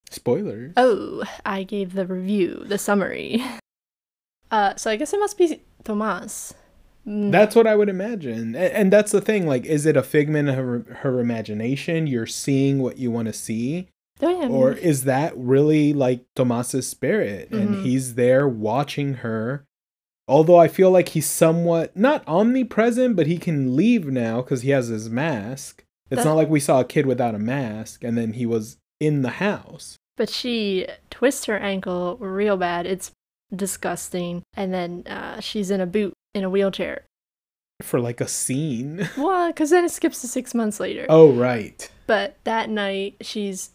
[0.10, 0.74] Spoilers.
[0.78, 3.44] Oh, I gave the review, the summary.
[4.52, 6.56] Uh, so I guess it must be Tomas.
[7.08, 8.56] Mm, That's what I would imagine.
[8.56, 9.46] A- And that's the thing.
[9.46, 12.08] Like, is it a figment of her, her imagination?
[12.08, 13.90] You're seeing what you want to see?
[14.24, 17.82] oh, yeah, Or is that really like Tomas's spirit and Mhm.
[17.84, 19.66] he's there watching her?
[20.30, 24.70] Although I feel like he's somewhat not omnipresent, but he can leave now because he
[24.70, 25.84] has his mask.
[26.12, 28.78] It's That- not like we saw a kid without a mask and then he was
[29.00, 29.98] in the house.
[30.18, 32.86] But she twists her ankle real bad.
[32.86, 33.12] It's
[33.56, 34.44] disgusting.
[34.56, 37.04] And then uh, she's in a boot in a wheelchair.
[37.82, 39.10] For like a scene.
[39.18, 41.06] Well, because then it skips to six months later.
[41.10, 41.90] oh, right.
[42.08, 43.70] But that night, she's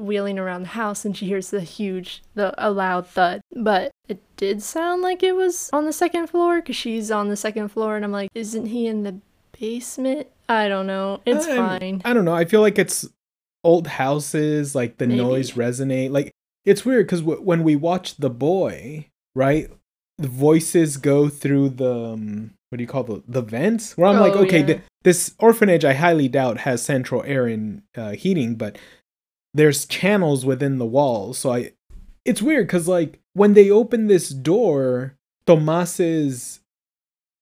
[0.00, 3.40] wheeling around the house and she hears the huge, the a loud thud.
[3.54, 7.36] But it did sound like it was on the second floor because she's on the
[7.36, 9.20] second floor, and I'm like, isn't he in the
[9.58, 10.26] basement?
[10.48, 11.20] I don't know.
[11.26, 12.02] It's I- fine.
[12.04, 12.34] I don't know.
[12.34, 13.08] I feel like it's
[13.62, 15.20] old houses, like the Maybe.
[15.20, 16.10] noise resonate.
[16.10, 16.32] Like
[16.64, 19.68] it's weird because w- when we watch The Boy, right,
[20.18, 23.96] the voices go through the um, what do you call the the vents?
[23.96, 24.66] Where I'm like, Oh, okay, yeah.
[24.66, 28.76] th- this orphanage I highly doubt has central air and uh, heating, but
[29.54, 31.38] there's channels within the walls.
[31.38, 31.72] So I,
[32.24, 36.60] it's weird because like when they open this door, Tomas's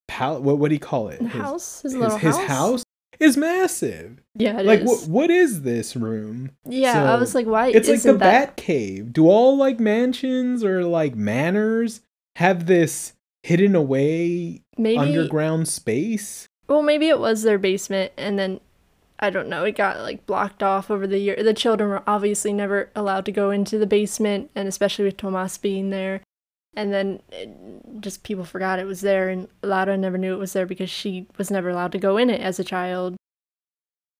[0.07, 1.21] pal, what what do you call it?
[1.21, 2.49] His- house, his, his, little his house.
[2.49, 2.85] house
[3.21, 4.23] is massive.
[4.35, 4.87] Yeah, it like is.
[4.87, 6.53] what what is this room?
[6.65, 8.19] yeah, I was like, why It's like the that?
[8.19, 9.13] Bat Cave.
[9.13, 12.01] Do all like mansions or like manors
[12.37, 16.49] have this hidden away Maybe underground space?
[16.69, 18.61] Well, maybe it was their basement, and then
[19.21, 19.65] I don't know.
[19.65, 21.37] It got like blocked off over the year.
[21.43, 25.59] The children were obviously never allowed to go into the basement, and especially with Tomas
[25.59, 26.21] being there.
[26.75, 27.49] And then it,
[28.01, 31.27] just people forgot it was there, and Lara never knew it was there because she
[31.37, 33.17] was never allowed to go in it as a child.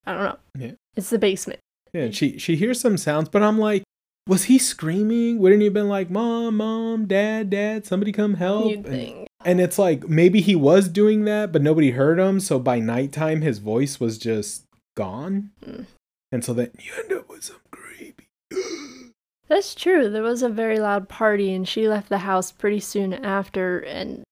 [0.07, 0.39] I don't know.
[0.59, 0.73] Yeah.
[0.97, 1.61] It's the basement.
[1.93, 3.83] Yeah, she she hears some sounds, but I'm like,
[4.27, 5.39] was he screaming?
[5.39, 8.71] Wouldn't he have been like, "Mom, mom, dad, dad, somebody come help"?
[8.71, 9.29] You'd And- think.
[9.45, 12.41] And it's like maybe he was doing that, but nobody heard him.
[12.41, 14.65] So by nighttime, his voice was just
[14.99, 15.51] gone.
[15.65, 15.87] Mm.
[16.33, 18.29] And so then you end up with some creepy.
[19.49, 20.11] That's true.
[20.11, 24.23] There was a very loud party, and she left the house pretty soon after and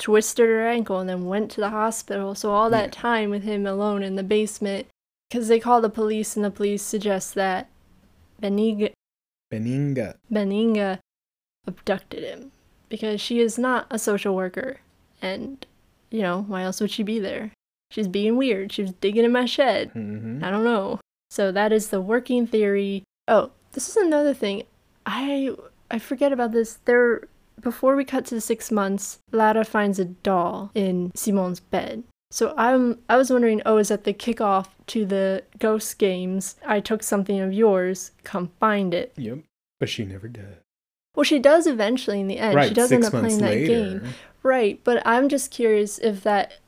[0.00, 2.34] twisted her ankle and then went to the hospital.
[2.34, 3.00] So, all that Yeah.
[3.02, 4.86] time with him alone in the basement,
[5.28, 7.68] because they call the police, and the police suggest that
[8.42, 8.92] Beniga,
[9.52, 10.16] Beninga.
[10.32, 10.98] Beninga
[11.66, 12.50] abducted him
[12.88, 14.78] because she is not a social worker.
[15.20, 15.64] And,
[16.10, 17.52] you know, why else would she be there?
[17.90, 18.72] She's being weird.
[18.72, 19.90] She was digging in my shed.
[19.92, 21.00] hmm I don't know.
[21.30, 23.04] So that is the working theory.
[23.26, 24.64] Oh, this is another thing.
[25.06, 25.54] I
[25.90, 26.78] I forget about this.
[26.84, 27.28] There
[27.60, 32.04] before we cut to the six months, Lara finds a doll in Simon's bed.
[32.30, 36.56] So I'm I was wondering, oh, is that the kickoff to the ghost games?
[36.66, 39.12] I took something of yours, come find it.
[39.16, 39.38] Yep.
[39.80, 40.56] But she never does.
[41.14, 42.54] Well, she does eventually in the end.
[42.54, 42.68] right.
[42.68, 43.66] she does six end up playing that later.
[44.00, 44.08] game.
[44.42, 46.60] Right, but I'm just curious if that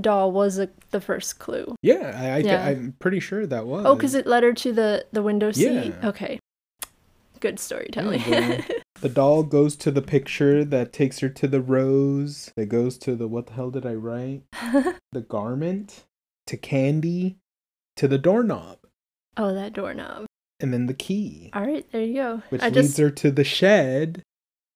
[0.00, 1.74] doll was a, the first clue.
[1.82, 2.66] Yeah, I, I yeah.
[2.66, 3.84] I'm pretty sure that was.
[3.86, 5.94] Oh, because it led her to the the window seat.
[6.00, 6.08] Yeah.
[6.08, 6.38] Okay,
[7.40, 8.22] good storytelling.
[8.26, 8.62] Yeah,
[9.00, 12.52] the doll goes to the picture that takes her to the rose.
[12.56, 14.42] That goes to the what the hell did I write?
[15.12, 16.04] the garment
[16.46, 17.38] to candy
[17.96, 18.78] to the doorknob
[19.36, 20.26] oh, that doorknob.
[20.60, 22.42] and then the key, All right, there you go.
[22.50, 24.22] which I leads just her to the shed.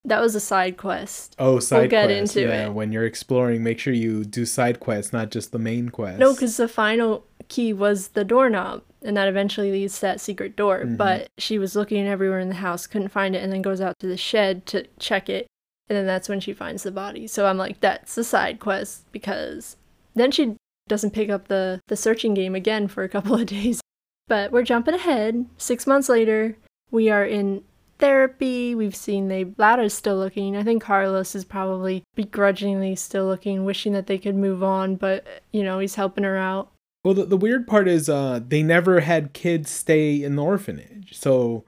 [0.04, 1.36] That was a side quest.
[1.38, 2.36] Oh, side get quest.
[2.36, 2.72] into yeah, it.
[2.72, 6.18] when you're exploring, make sure you do side quests, not just the main quest.
[6.18, 10.56] No, because the final key was the doorknob, and that eventually leads to that secret
[10.56, 10.80] door.
[10.84, 10.96] Mhm.
[10.96, 13.98] But she was looking everywhere in the house, couldn't find it, and then goes out
[14.00, 15.46] to the shed to check it,
[15.88, 17.26] and then that's when she finds the body.
[17.26, 19.76] So I'm like, that's the side quest because
[20.14, 20.56] then she
[20.88, 23.80] doesn't pick up the the searching game again for a couple of days.
[24.28, 25.44] But we're jumping ahead.
[25.58, 26.56] Six months later,
[26.90, 27.64] we are in
[28.00, 28.74] therapy.
[28.74, 30.56] We've seen they Lara's still looking.
[30.56, 35.24] I think Carlos is probably begrudgingly still looking, wishing that they could move on, but
[35.52, 36.70] you know, he's helping her out.
[37.04, 41.16] Well, the, the weird part is, uh, they never had kids stay in the orphanage.
[41.16, 41.64] So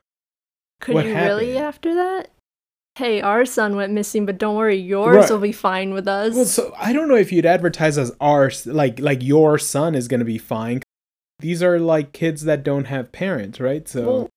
[0.81, 2.29] Could What you really after that?
[2.97, 5.31] Hey, our son went missing, but don't worry, yours Right.
[5.31, 6.35] will be fine with us.
[6.35, 10.09] Well, so I don't know if you'd advertise as our like like your son is
[10.09, 10.83] gonna be fine.
[11.39, 13.89] These are like kids that don't have parents, right?
[13.89, 14.29] So Well,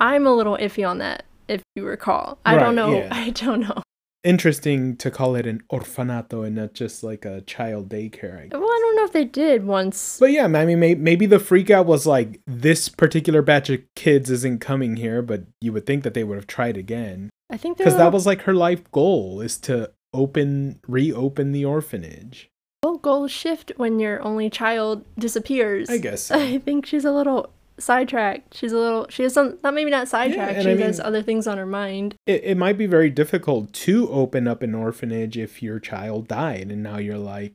[0.00, 2.38] I'm a little iffy on that, if you recall.
[2.44, 2.96] I don't know.
[2.96, 3.08] yeah.
[3.12, 3.82] I don't know.
[4.24, 8.40] interesting to call it an orfanato and not just like a child daycare.
[8.40, 8.52] I guess.
[8.52, 10.18] Well, I don't know if they did once.
[10.18, 14.30] But yeah, I mean, maybe the freak out was like this particular batch of kids
[14.30, 17.76] isn't coming here, but you would think that they would have tried again I think
[17.76, 22.50] because that was like her life goal is to open, reopen the orphanage.
[22.82, 25.90] well, goals shift when your only child disappears.
[25.90, 26.22] I guess.
[26.24, 26.38] so.
[26.38, 27.52] I think she's a little
[27.82, 28.54] sidetracked.
[28.56, 29.06] She's a little.
[29.10, 29.58] She has some.
[29.62, 30.54] Not maybe not sidetracked.
[30.54, 32.14] and she I has other things on her mind.
[32.26, 36.70] it, it might be very difficult to open up an orphanage if your child died
[36.70, 37.54] and now you're like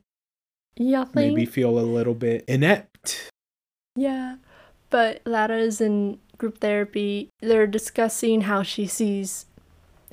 [0.76, 3.30] Yeah, maybe feel a little bit inept
[3.96, 4.36] Yeah,
[4.90, 7.30] but Lara is in group therapy.
[7.40, 9.46] They're discussing how she sees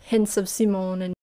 [0.02, 1.14] hints of Simone and,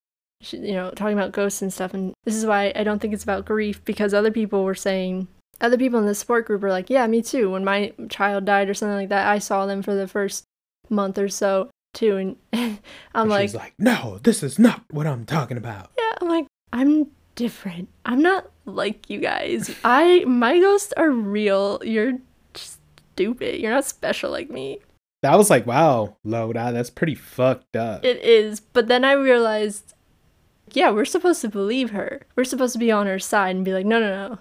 [0.41, 1.93] she, you know, talking about ghosts and stuff.
[1.95, 5.29] And this is why I don't think it's about grief because other people were saying,
[5.63, 7.49] other people in the support group were like, yeah, me too.
[7.51, 10.45] When my child died or something like that, I saw them for the first
[10.91, 12.17] month or so too.
[12.17, 12.79] And I'm
[13.23, 16.47] And like, she's like no this is not what i'm talking about yeah, I'm like,
[16.73, 17.89] I'm different.
[18.05, 19.75] I'm not like you guys.
[19.85, 21.81] I my ghosts are real.
[21.85, 22.19] You're
[22.55, 23.61] stupid.
[23.61, 24.81] You're not special like me.
[25.23, 29.95] that was like wow Lara that's pretty fucked up It is, but then I realized,
[30.73, 32.23] yeah, we're supposed to believe her.
[32.37, 34.39] We're supposed to be on her side and be like, no, no, no,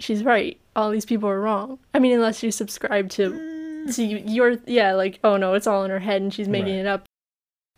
[0.00, 0.58] she's right.
[0.76, 1.78] All these people are wrong.
[1.94, 3.94] I mean, unless you subscribe to, mm.
[3.96, 6.80] to your, yeah, like, oh no, it's all in her head and she's making Right.
[6.80, 7.04] it up.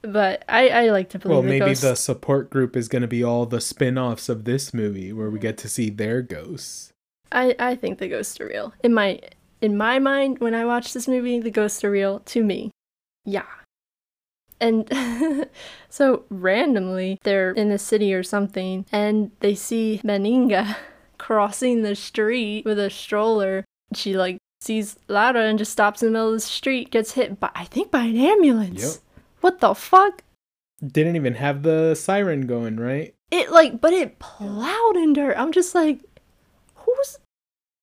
[0.03, 1.83] But I, I like to believe Well, maybe ghost.
[1.83, 5.39] the support group is going to be all the spin-offs of this movie where we
[5.39, 6.93] get to see their ghosts.
[7.31, 8.75] I, I think the ghosts are real.
[8.83, 9.21] In my
[9.61, 12.73] in my mind, when I watch this movie, the ghosts are real to me.
[13.25, 13.47] Yeah.
[14.61, 14.89] And
[15.89, 20.77] so randomly, they're in the city or something, and they see Meninga
[21.23, 23.65] crossing the street with a stroller.
[23.95, 27.39] She like sees Laura and just stops in the middle of the street, gets hit
[27.39, 28.83] by I think by an ambulance.
[28.83, 28.93] Yep.
[29.41, 30.23] What the fuck?
[30.85, 33.15] Didn't even have the siren going, right?
[33.31, 35.39] It like, but it plowed into her.
[35.39, 36.01] I'm just like,
[36.75, 37.19] who's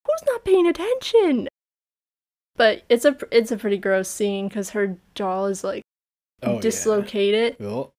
[0.05, 1.47] who's not paying attention?
[2.57, 5.81] But it's a it's a pretty gross scene because her jaw is like
[6.43, 6.61] Oh, yeah.
[6.61, 7.55] dislocated.
[7.59, 7.91] Well,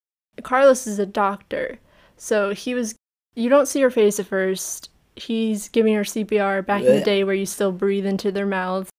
[0.43, 1.79] Carlos is a doctor,
[2.19, 2.95] so he was.
[3.35, 4.91] You don't see her face at first.
[5.21, 8.91] He's giving her CPR back in the day where you still breathe into their mouths,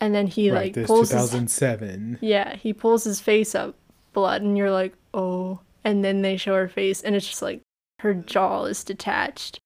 [0.00, 2.18] and then he right, like this pulls his 2007.
[2.20, 3.74] yeah he pulls his face up,
[4.12, 7.60] blood, and you're like oh, and then they show her face, and it's just like
[8.00, 9.58] her jaw is detached.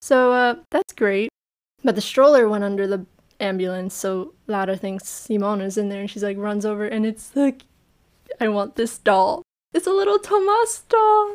[0.00, 1.28] So uh, that's great,
[1.84, 3.06] but the stroller went under the
[3.40, 7.62] ambulance, so Lara thinks Simona's in there, and she's like runs over, and it's like,
[8.40, 9.42] I want this doll.
[9.74, 11.34] It's a little Tomas doll.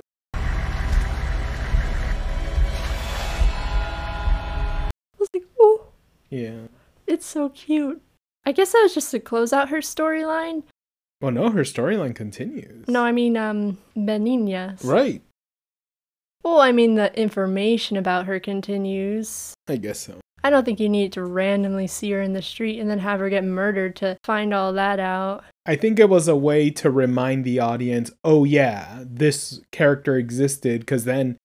[6.29, 6.67] Yeah.
[7.05, 8.01] it's so cute.
[8.45, 10.63] I guess that was just to close out her storyline.
[11.21, 12.87] Well, no, her storyline continues.
[12.87, 14.83] No, I mean, um, Benigna's.
[14.83, 15.21] Right.
[16.43, 19.53] Well, I mean, the information about her continues.
[19.67, 20.19] I guess so.
[20.43, 23.19] I don't think you need to randomly see her in the street and then have
[23.19, 25.43] her get murdered to find all that out.
[25.65, 30.81] I think it was a way to remind the audience, oh yeah, this character existed,
[30.81, 31.35] because then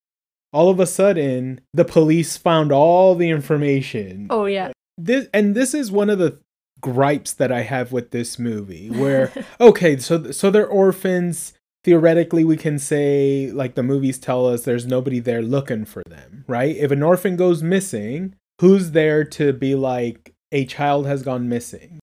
[0.53, 4.27] all of a sudden the police found all the information.
[4.31, 4.73] Oh, yeah.
[4.99, 6.39] This and this is one of the
[6.81, 11.55] gripes that I have with this movie, where okay, so so they're orphans.
[11.85, 16.45] Theoretically, we can say like the movies tell us there's nobody there looking for them,
[16.47, 16.77] right?
[16.77, 21.99] If an orphan goes missing, who's there to be like a child has gone missing?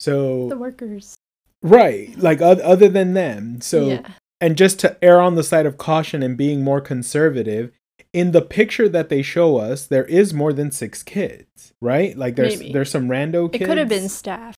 [0.00, 1.14] So The workers.
[1.62, 3.60] Right, like oth- other than them.
[3.60, 4.06] So, yeah.
[4.44, 7.72] And just to err on the side of caution and being more conservative,
[8.12, 12.14] in the picture that they show us, there is more than six kids, right?
[12.14, 12.70] Like there's Maybe.
[12.74, 14.54] there's some rando It could have been staff.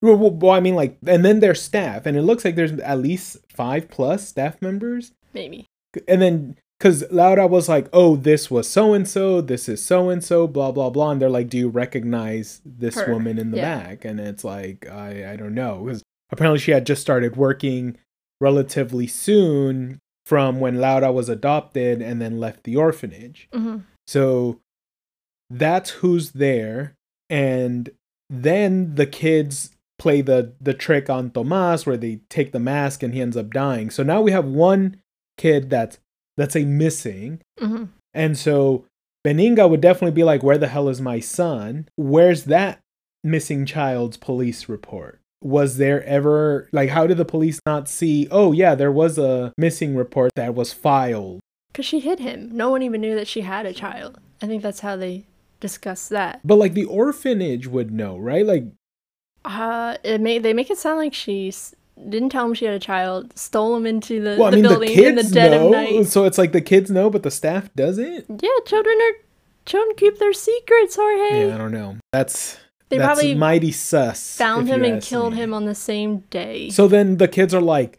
[0.00, 2.72] Well, well, well, I mean, like, and then there's staff, and it looks like there's
[2.72, 5.66] at least five plus staff members, Maybe.
[6.06, 10.08] and then because Laura was like, "Oh, this was so and so, this is so
[10.08, 13.50] and so, blah blah blah," and they're like, "Do you recognize this Her, woman in
[13.50, 13.78] the yeah.
[13.78, 16.02] back?" And it's like, I I don't know because
[16.32, 17.98] apparently she had just started working
[18.40, 23.48] relatively soon from when Laura was adopted and then left the orphanage.
[23.52, 24.60] hmm So
[25.50, 26.94] that's who's there.
[27.30, 27.90] And
[28.30, 33.12] then the kids play the the trick on Tomas where they take the mask and
[33.14, 33.90] he ends up dying.
[33.90, 35.00] So now we have one
[35.36, 35.98] kid that's
[36.36, 37.40] that's a missing.
[37.58, 37.84] hmm
[38.14, 38.84] And so
[39.26, 41.88] Beninga would definitely be like, Where the hell is my son?
[41.96, 42.80] Where's that
[43.24, 45.20] missing child's police report?
[45.42, 49.52] Was there ever like how did the police not see, oh yeah, there was a
[49.56, 51.40] missing report that was filed?
[51.72, 52.50] Because she hid him.
[52.52, 54.18] No one even knew that she had a child.
[54.42, 55.26] I think that's how they
[55.60, 56.40] discuss that.
[56.44, 58.44] But like the orphanage would know, right?
[58.44, 58.64] Like
[59.44, 61.52] Uh, it may, they make it sound like she
[62.08, 64.62] didn't tell him she had a child, stole him into the, well, I the mean
[64.64, 65.66] the building in the dead know.
[65.66, 66.06] of night.
[66.06, 68.26] So it's like the kids know, but the staff doesn't?
[68.42, 69.24] Yeah, children are
[69.66, 71.48] children keep their secrets, Jorge.
[71.48, 71.96] Yeah, I don't know.
[72.12, 72.58] That's
[72.88, 74.36] They that's probably mighty sus.
[74.36, 75.40] Found him and killed me.
[75.40, 76.70] him on the same day.
[76.70, 77.98] So then the kids are like,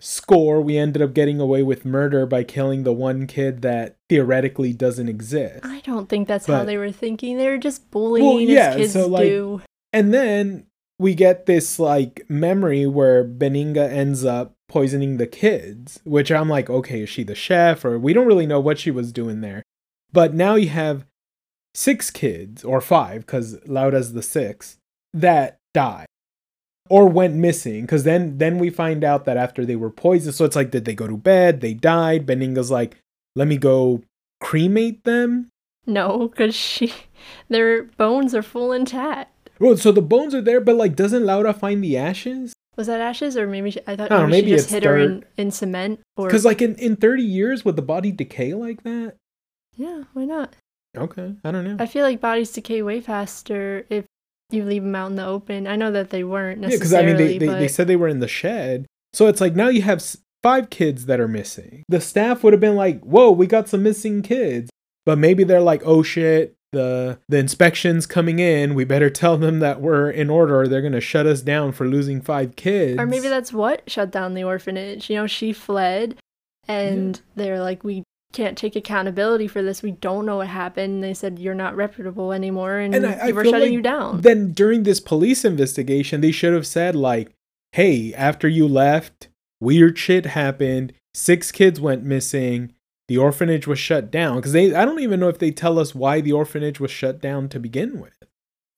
[0.00, 4.72] score, we ended up getting away with murder by killing the one kid that theoretically
[4.72, 5.64] doesn't exist.
[5.64, 7.36] I don't think that's how they were thinking.
[7.36, 9.62] They were just bullying yeah, as kids so, like, do.
[9.92, 10.66] And then
[10.98, 16.70] we get this like memory where Beninga ends up poisoning the kids, which I'm like,
[16.70, 17.84] okay, is she the chef?
[17.84, 19.62] Or we don't really know what she was doing there.
[20.12, 21.06] But now you have
[21.74, 24.76] six kids, or five, because Laura's the sixth,
[25.12, 26.06] that died
[26.88, 27.82] or went missing.
[27.82, 30.84] Because then, then we find out that after they were poisoned, so it's like, did
[30.84, 31.60] they go to bed?
[31.60, 32.26] They died.
[32.26, 32.96] Beninga's like,
[33.36, 34.02] let me go
[34.40, 35.48] cremate them.
[35.86, 36.92] No, because she,
[37.48, 39.50] their bones are full intact.
[39.58, 42.52] Well, so the bones are there, but like, doesn't Laura find the ashes?
[42.76, 44.96] Was that ashes, or maybe she, I thought I know, maybe, she just hit her
[44.96, 46.00] in, in cement?
[46.16, 49.14] Or Because like in, in 30 years, would the body decay like that?
[49.76, 50.56] yeah, why not?
[50.96, 51.76] Okay, I don't know.
[51.78, 54.04] I feel like bodies decay way faster if
[54.50, 55.66] you leave them out in the open.
[55.66, 56.74] I know that they weren't necessarily.
[56.74, 58.86] Yeah, because I mean, they, they, but they said they were in the shed.
[59.12, 60.04] So it's like now you have
[60.42, 61.84] five kids that are missing.
[61.88, 64.70] The staff would have been like, whoa, we got some missing kids.
[65.06, 68.74] But maybe they're like, oh shit, the the inspections coming in.
[68.74, 71.72] We better tell them that we're in order or they're going to shut us down
[71.72, 72.98] for losing five kids.
[72.98, 75.08] Or maybe that's what shut down the orphanage.
[75.10, 76.16] You know, she fled
[76.68, 79.82] and they're like, we can't take accountability for this.
[79.82, 81.02] We don't know what happened.
[81.02, 84.20] They said, you're not reputable anymore and, And I- I we're shutting like you down.
[84.20, 87.32] Then during this police investigation, they should have said like,
[87.72, 89.28] "Hey, after you left,
[89.60, 90.92] weird shit happened.
[91.14, 92.72] Six kids went missing.
[93.08, 95.94] The orphanage was shut down." Because they, I don't even know if they tell us
[95.94, 98.12] why the orphanage was shut down to begin with.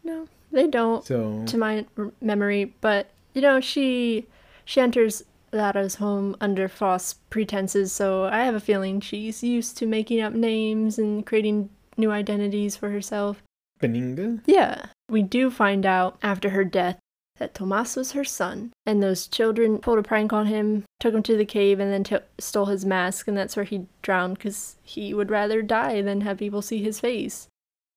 [0.02, 1.84] no, they don't, So to my
[2.20, 2.74] memory.
[2.80, 4.26] But, you know, she
[4.64, 7.92] she enters Lara's home under false pretenses.
[7.92, 12.76] So I have a feeling she's used to making up names and creating new identities
[12.76, 13.42] for herself.
[13.80, 14.40] Beninga.
[14.46, 14.86] Yeah.
[15.08, 16.98] We do find out after her death
[17.38, 21.22] that Tomas was her son, and those children pulled a prank on him, took him
[21.24, 24.76] to the cave, and then to stole his mask, and that's where he drowned because
[24.82, 27.48] he would rather die than have people see his face.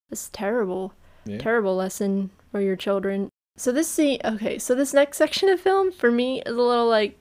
[0.10, 0.94] It's terrible.
[1.26, 1.38] Yeah.
[1.38, 3.30] Terrible lesson for your children.
[3.58, 6.88] So this scene, okay, so this next section of film for me is a little
[6.88, 7.18] like,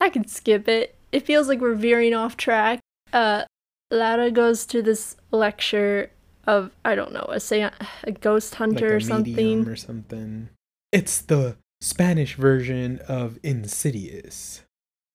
[0.00, 0.94] I could skip it.
[1.12, 2.80] It feels like we're veering off track.
[3.12, 3.44] Uh,
[3.90, 6.10] Lara goes to this lecture
[6.46, 7.72] of I don't know a say a
[8.20, 9.66] ghost like hunter a or something.
[9.68, 10.48] or something.
[10.92, 14.62] It's the Spanish version of Insidious.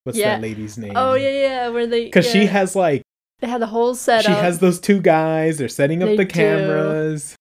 [0.04, 0.36] What's Yeah.
[0.36, 0.94] that lady's name?
[0.96, 3.02] Oh yeah, yeah, where they Because she has like
[3.40, 4.26] they had the whole setup.
[4.26, 5.58] she has those two guys.
[5.58, 6.32] They're setting up They the do.
[6.34, 7.36] cameras.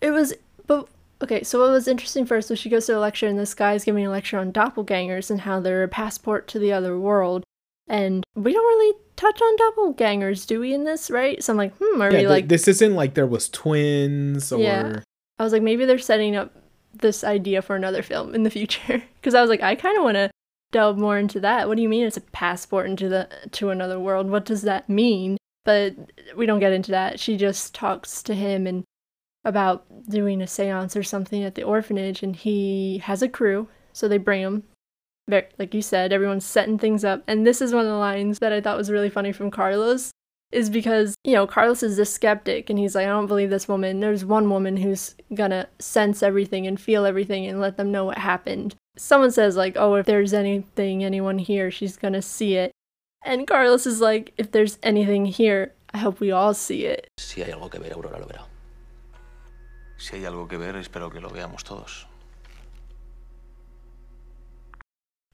[0.00, 0.34] it was
[1.22, 3.84] okay so what was interesting first was she goes to a lecture and this guy's
[3.84, 7.42] giving a lecture on doppelgangers and how they're a passport to the other world.
[7.88, 11.42] And we don't really touch on doppelgangers do we in this right?
[11.42, 14.60] So i'm like hmm are yeah, we like this isn't like there was twins or
[14.60, 15.00] Yeah.
[15.38, 16.52] i was like maybe they're setting up
[16.92, 19.02] this idea for another film in the future.
[19.20, 20.30] Because i was like i kind of want to
[20.72, 21.68] delve more into that.
[21.68, 24.28] What do you mean it's a passport into the to another world?
[24.28, 25.36] What does that mean?
[25.64, 25.94] But
[26.36, 27.18] we don't get into that.
[27.20, 28.84] She just talks to him and
[29.46, 34.08] about doing a seance or something at the orphanage and he has a crew so
[34.08, 34.64] they bring him.
[35.28, 37.22] Like you said everyone's setting things up.
[37.26, 40.10] And this is one of the lines that i thought was really funny from carlos
[40.52, 43.68] is because you know carlos is this skeptic and he's like i don't believe this
[43.68, 44.00] woman.
[44.00, 48.18] There's one woman who's gonna sense everything and feel everything and let them know what
[48.18, 48.74] happened.
[48.96, 52.72] Someone says like oh if there's anything anyone here she's gonna see it.
[53.24, 57.06] And carlos is like if there's anything here i hope we all see it.
[57.18, 58.55] Si hay algo que ver, Aurora lo verá.
[60.06, 62.06] Si hay algo que ver, espero que lo veamos todos.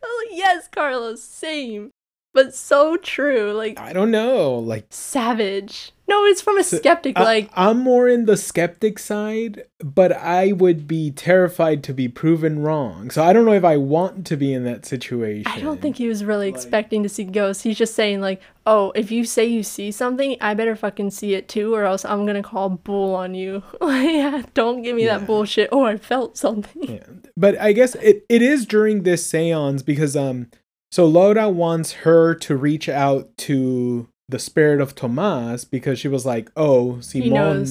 [0.01, 1.91] oh yes carlos same
[2.35, 4.59] but so true like I don't know.
[4.59, 9.65] Like savage no it's from a skeptic I- like I'm more in the skeptic side,
[9.83, 13.11] but I would be terrified to be proven wrong.
[13.11, 15.51] So I don't know if I want to be in that situation.
[15.51, 17.63] I don't think he was really expecting to see ghosts.
[17.63, 21.35] He's just saying like, "Oh, if you say you see something, I better fucking see
[21.35, 23.63] it too, or else I'm gonna call bull on you."
[24.13, 25.19] Yeah, don't give me Yeah.
[25.19, 25.69] that bullshit.
[25.73, 26.83] Oh, I felt something.
[26.95, 27.07] Yeah.
[27.37, 30.49] But I guess it, it is during this seance because um
[30.93, 36.25] so Laura wants her to reach out to the spirit of Tomas because she was
[36.25, 37.67] like, "Oh, Simon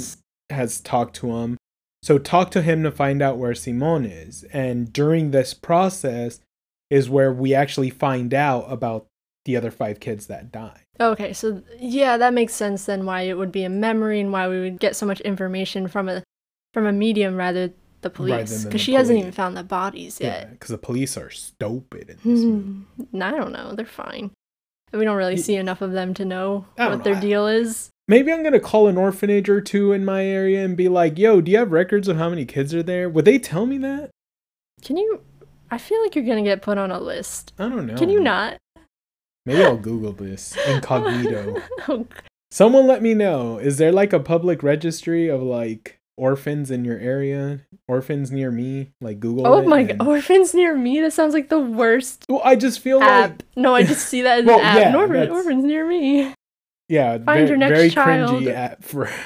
[0.50, 1.58] has talked to him."
[2.04, 4.44] So talk to him to find out where Simon is.
[4.52, 6.40] And during this process
[6.90, 9.06] is where we actually find out about
[9.46, 10.82] the other five kids that die.
[11.00, 13.06] Okay, so yeah, that makes sense then.
[13.06, 16.10] Why it would be a memory and why we would get so much information from
[16.10, 16.24] a
[16.74, 17.72] from a medium rather
[18.02, 20.52] the police because she hasn't even found the bodies yet.
[20.52, 22.86] because the police are stupid in this movie.
[23.12, 23.74] Hmm, I don't know.
[23.76, 24.32] They're fine.
[24.94, 27.90] We don't really see enough of them to know what their deal is.
[28.08, 31.40] Maybe I'm gonna call an orphanage or two in my area and be like, "Yo,
[31.40, 34.10] do you have records of how many kids are there?" Would they tell me that?
[34.82, 35.22] Can you?
[35.70, 37.54] I feel like you're gonna get put on a list.
[37.58, 37.96] I don't know.
[37.96, 38.58] Can you not?
[39.46, 41.62] Maybe I'll Google this incognito.
[41.88, 42.06] oh,
[42.52, 43.58] Someone let me know.
[43.60, 47.62] Is there like a public registry of like orphans in your area?
[47.88, 48.92] Orphans near me?
[49.02, 49.48] Like Google.
[49.48, 51.00] oh my and- god, orphans near me.
[51.02, 53.30] That sounds like the worst Well, I just feel app.
[53.32, 54.78] like No, I just see that as Well, an app.
[54.80, 56.34] yeah, Orphan, orphans near me.
[56.90, 58.44] yeah, Find your next very child.
[58.44, 59.10] cringy app for.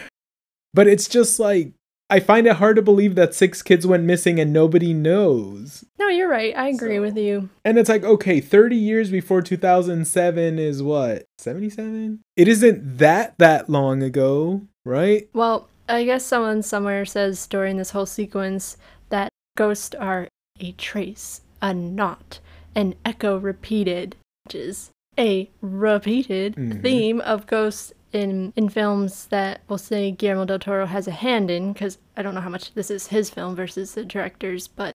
[0.74, 1.72] But it's just like
[2.10, 5.84] I find it hard to believe that six kids went missing and nobody knows.
[5.98, 6.56] No, you're right.
[6.56, 7.50] I agree So- with you.
[7.64, 11.24] And it's like, okay, 30 years before 2007 is what?
[11.40, 12.20] 77?
[12.36, 15.28] It isn't that that long ago, right?
[15.34, 18.78] Well, I guess someone somewhere says during this whole sequence
[19.10, 20.28] that ghosts are
[20.60, 22.40] a trace, a knot,
[22.74, 24.16] an echo repeated,
[24.46, 26.82] which is a repeated Mhm.
[26.82, 31.52] theme of ghosts in in films that we'll say Guillermo del Toro has a hand
[31.52, 34.94] in because I don't know how much this is his film versus the director's, but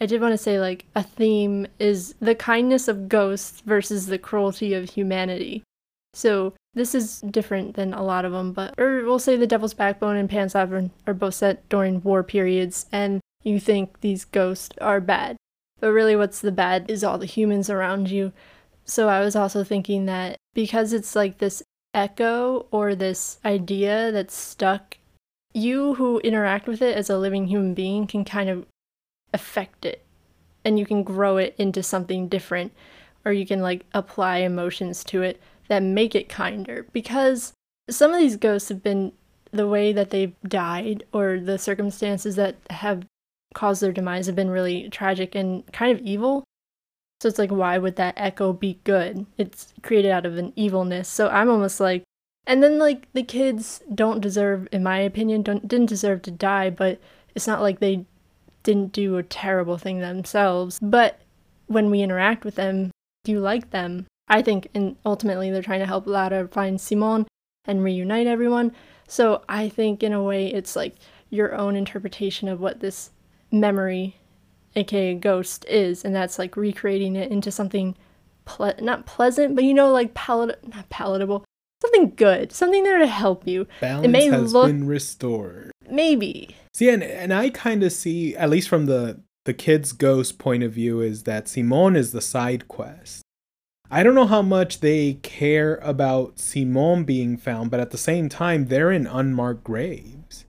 [0.00, 4.18] I did want to say like a theme is the kindness of ghosts versus the
[4.18, 5.62] cruelty of humanity.
[6.16, 9.74] So this is different than a lot of them, but or we'll say the Devil's
[9.74, 14.74] Backbone and Pan's Labyrinth are both set during war periods, and you think these ghosts
[14.80, 15.36] are bad.
[15.78, 18.32] But really, what's the bad is all the humans around you.
[18.86, 21.62] So I was also thinking that because it's like this
[21.92, 24.96] echo or this idea that's stuck,
[25.52, 28.64] you who interact with it as a living human being can kind of
[29.34, 30.02] affect it
[30.64, 32.72] and you can grow it into something different
[33.26, 37.52] or you can like apply emotions to it that make it kinder because
[37.88, 39.12] some of these ghosts have been
[39.52, 43.06] the way that they've died or the circumstances that have
[43.54, 46.44] caused their demise have been really tragic and kind of evil.
[47.20, 49.24] So it's like, why would that echo be good?
[49.38, 51.08] It's created out of an evilness.
[51.08, 52.02] So I'm almost like,
[52.46, 56.70] and then like the kids don't deserve, in my opinion, don't didn't deserve to die,
[56.70, 57.00] but
[57.34, 58.04] it's not like they
[58.62, 60.78] didn't do a terrible thing themselves.
[60.80, 61.20] But
[61.66, 62.90] when we interact with them,
[63.24, 64.06] do you like them?
[64.28, 67.26] I think, and ultimately they're trying to help Lara find Simon
[67.64, 68.72] and reunite everyone.
[69.08, 70.96] So I think in a way it's like
[71.30, 73.10] your own interpretation of what this
[73.52, 74.16] memory,
[74.74, 77.96] aka ghost, is, and that's like recreating it into something
[78.44, 81.44] ple- not pleasant, but you know, like palat not palatable,
[81.80, 83.66] something good, something there to help you.
[83.80, 85.70] Balance it may has look been restored.
[85.88, 90.38] maybe See, and, and I kind of see, at least from the the kid's ghost
[90.38, 93.22] point of view, is that Simone is the side quest.
[93.90, 98.28] I don't know how much they care about Simone being found, but at the same
[98.28, 100.46] time, they're in unmarked graves.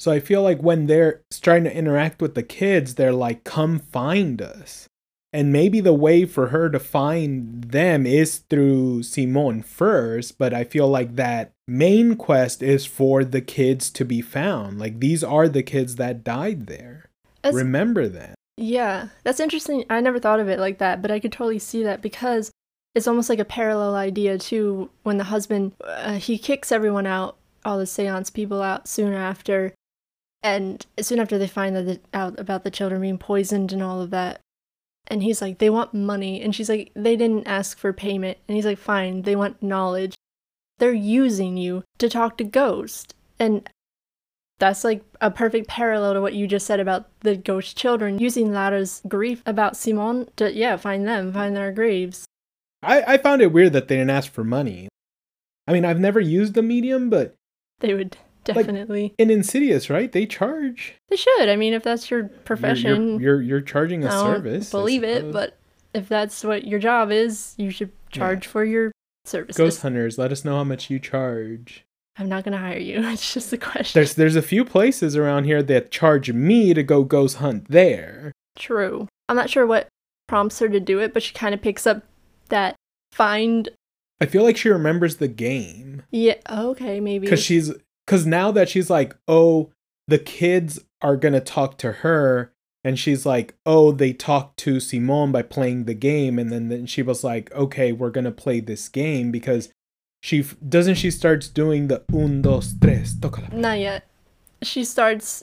[0.00, 3.78] So I feel like when they're starting to interact with the kids, they're like, come
[3.78, 4.88] find us.
[5.32, 10.64] And maybe the way for her to find them is through Simone first, but I
[10.64, 14.78] feel like that main quest is for the kids to be found.
[14.78, 17.06] Like these are the kids that died there.
[17.44, 18.34] Remember that.
[18.56, 19.84] Yeah, that's interesting.
[19.88, 22.50] I never thought of it like that, but I could totally see that because
[22.94, 24.90] it's almost like a parallel idea too.
[25.02, 29.72] When the husband uh, he kicks everyone out, all the seance people out soon after,
[30.42, 34.00] and soon after they find that the, out about the children being poisoned and all
[34.00, 34.40] of that,
[35.06, 38.56] and he's like, they want money, and she's like, they didn't ask for payment, and
[38.56, 40.14] he's like, fine, they want knowledge.
[40.78, 43.68] They're using you to talk to ghosts, and
[44.58, 48.52] that's like a perfect parallel to what you just said about the ghost children using
[48.52, 52.26] Lara's grief about Simon to yeah find them, find their graves.
[52.82, 54.88] I, I found it weird that they didn't ask for money.
[55.68, 57.34] I mean, I've never used the medium, but
[57.80, 59.14] They would definitely.
[59.18, 60.10] in Insidious, right?
[60.10, 60.94] They charge.
[61.08, 61.48] they should.
[61.48, 64.70] I mean, if that's your You're- profession, You're, you're, you're charging a I don't service.
[64.70, 65.56] Believe it, but
[65.94, 68.90] if that's what your job is, you should charge for your
[69.24, 69.56] services.
[69.56, 71.84] Ghost hunters, let us know how much you charge.
[72.18, 73.00] I'm not gonna hire you.
[73.08, 73.98] It's just a question.
[73.98, 78.32] There's there's a few places around here that charge me to go ghost hunt there.
[78.58, 79.06] True.
[79.28, 79.88] I'm not sure what
[80.28, 82.02] prompts her to do it, but she kind of picks up
[82.52, 82.76] that
[83.10, 83.68] find.
[84.20, 86.36] I feel like she remembers the game Yeah.
[86.48, 87.00] Okay.
[87.00, 87.26] Maybe.
[87.26, 87.72] because she's
[88.06, 89.70] because now that she's like, oh,
[90.06, 92.52] the kids are gonna talk to her,
[92.84, 96.86] and she's like, oh, they talked to Simone by playing the game, and then then
[96.86, 99.70] she was like, okay, we're gonna play this game because
[100.22, 104.06] she f- doesn't she starts doing the un dos tres toca la Not yet.
[104.62, 105.42] She starts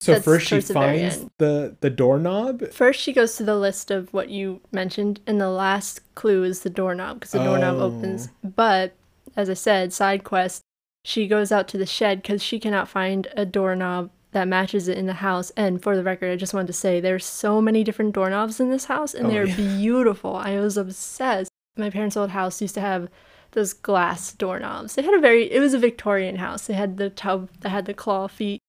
[0.00, 2.70] So That's first she towards the very finds the the doorknob.
[2.72, 6.60] First, she goes to the list of what you mentioned, and the last clue is
[6.60, 7.84] the doorknob because the doorknob Oh.
[7.84, 8.28] opens.
[8.42, 8.94] But
[9.36, 10.60] as I said, side quest,
[11.04, 14.98] she goes out to the shed because she cannot find a doorknob that matches it
[14.98, 15.50] in the house.
[15.56, 18.68] And for the record, I just wanted to say there's so many different doorknobs in
[18.70, 19.56] this house, and Oh, they're yeah.
[19.56, 20.34] beautiful.
[20.36, 21.50] I was obsessed.
[21.76, 23.08] My parents' old house used to have
[23.52, 24.96] those glass doorknobs.
[24.96, 26.66] They had a very, it was a Victorian house.
[26.66, 28.60] They had the tub that had the claw feet.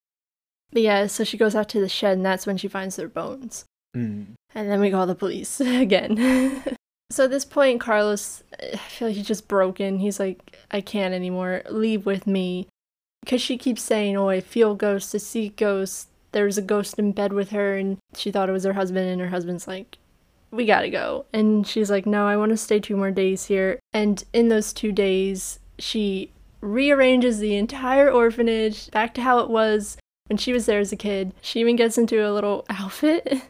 [0.75, 3.07] But yeah, so she goes out to the shed, and that's when she finds their
[3.07, 3.63] bones.
[3.95, 4.33] Mm.
[4.53, 6.61] And then we call the police again.
[7.09, 9.99] so at this point, Carlos, I feel like he's just broken.
[9.99, 11.61] He's like, I can't anymore.
[11.69, 12.67] Leave with me.
[13.23, 16.07] Because she keeps saying, Oh, I feel ghosts, I see ghosts.
[16.33, 19.21] There's a ghost in bed with her, and she thought it was her husband, and
[19.21, 19.97] her husband's like,
[20.51, 21.23] We gotta go.
[21.31, 23.79] And she's like, No, I wanna stay two more days here.
[23.93, 29.97] And in those two days, she rearranges the entire orphanage back to how it was
[30.27, 31.33] when she was there as a kid.
[31.41, 33.25] She even gets into a little outfit.
[33.31, 33.41] And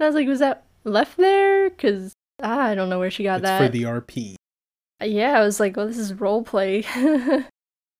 [0.00, 1.70] I was like, was that left there?
[1.70, 2.12] Because
[2.42, 3.62] ah, I don't know where she got It's that.
[3.62, 4.34] for the RP.
[5.00, 6.84] Uh, yeah, I was like, well, this is role play.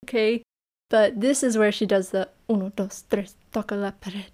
[0.05, 0.43] okay.
[0.91, 4.27] But this is where she does the uno, dos, tres, toca la pared.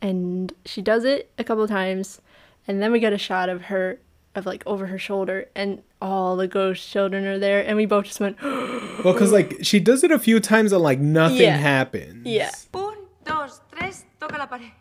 [0.00, 2.20] And she does it a couple times.
[2.68, 3.98] And then we get a shot of her,
[4.34, 7.64] of like over her shoulder, and all the ghost children are there.
[7.66, 10.82] And we both just went, Well, because like she does it a few times and
[10.82, 11.56] like nothing Yeah.
[11.56, 12.26] happens.
[12.26, 12.50] Yeah.
[12.74, 12.94] Un,
[13.24, 14.72] dos, tres, toca la pared.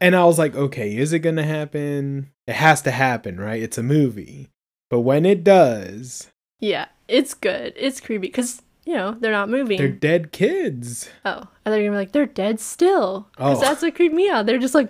[0.00, 2.30] And I was like, okay, is it going to happen?
[2.46, 3.62] It has to happen, right?
[3.62, 4.48] It's a movie.
[4.90, 7.72] But when it does, Yeah, it's good.
[7.76, 9.78] It's creepy because you know they're not moving.
[9.78, 11.08] they're dead kids.
[11.24, 13.28] oh, I thought you were gonna be like they're dead still.
[13.36, 13.60] Because Oh.
[13.60, 14.44] that's what creeped me out.
[14.46, 14.88] They're just like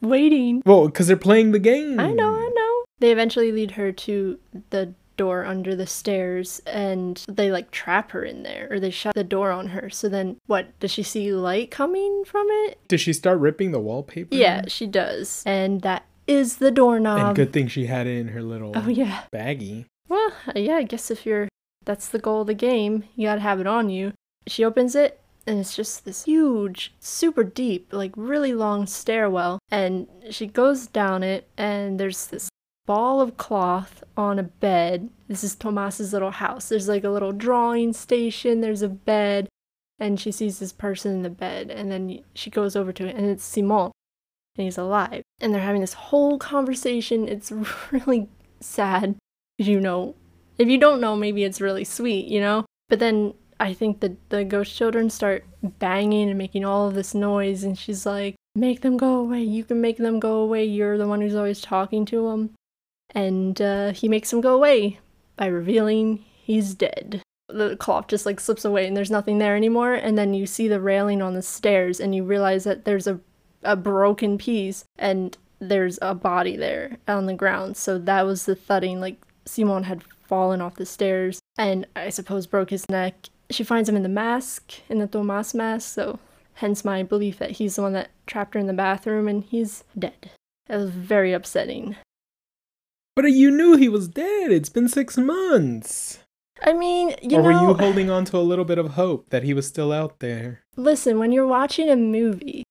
[0.00, 0.62] waiting.
[0.64, 2.00] Well, because they're playing the game.
[2.00, 2.45] I know.
[2.98, 4.38] They eventually lead her to
[4.70, 9.14] the door under the stairs and they like trap her in there or they shut
[9.14, 9.88] the door on her.
[9.90, 10.78] So then what?
[10.80, 12.78] Does she see light coming from it?
[12.88, 14.34] Does she start ripping the wallpaper?
[14.34, 15.42] Yeah, she does.
[15.46, 17.18] And that is the doorknob.
[17.28, 19.22] And good thing she had it in her little Oh yeah.
[19.32, 19.86] baggie.
[20.08, 21.48] Well, yeah, I guess if you're
[21.84, 24.12] that's the goal of the game, you gotta have it on you.
[24.46, 29.60] She opens it and it's just this huge, super deep, like really long stairwell.
[29.70, 32.48] And she goes down it and there's this
[32.86, 35.10] ball of cloth on a bed.
[35.28, 36.68] This is Tomas's little house.
[36.68, 39.48] There's like a little drawing station, there's a bed,
[39.98, 41.70] and she sees this person in the bed.
[41.70, 43.90] And then she goes over to it and it's Simon.
[44.56, 45.22] And he's alive.
[45.40, 47.28] And they're having this whole conversation.
[47.28, 47.52] It's
[47.90, 48.28] really
[48.60, 49.16] sad.
[49.58, 50.14] You know
[50.58, 52.64] if you don't know maybe it's really sweet you know?
[52.88, 55.44] But then i think that the ghost children start
[55.78, 57.64] banging and making all of this noise.
[57.64, 59.42] And she's like make them go away.
[59.42, 60.64] You can make them go away.
[60.64, 62.50] You're the one who's always talking to them
[63.14, 64.98] and uh, he makes him go away
[65.36, 67.22] by revealing he's dead.
[67.48, 69.94] The cloth just like slips away and there's nothing there anymore.
[69.94, 73.20] And then you see the railing on the stairs and you realize that there's a,
[73.62, 77.76] a broken piece and there's a body there on the ground.
[77.76, 82.46] So that was the thudding like simon had fallen off the stairs and i suppose
[82.46, 83.14] broke his neck.
[83.48, 85.94] She finds him in the mask in the Tomas mask.
[85.94, 86.18] So
[86.54, 89.84] hence my belief that he's the one that trapped her in the bathroom and he's
[89.96, 90.30] dead.
[90.68, 91.94] It was very upsetting
[93.16, 94.52] But you knew he was dead.
[94.52, 96.20] It's been six months.
[96.62, 99.28] i mean you or were know you holding on to a little bit of hope
[99.30, 100.60] that he was still out there?
[100.76, 102.62] listen when you're watching a movie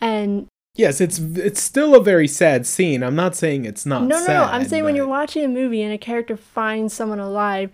[0.00, 3.02] and Yes, it's it's still a very sad scene.
[3.02, 4.34] I'm not saying it's not no, no, sad.
[4.34, 4.44] no.
[4.44, 7.72] I'm saying when you're watching a movie and a character finds someone alive,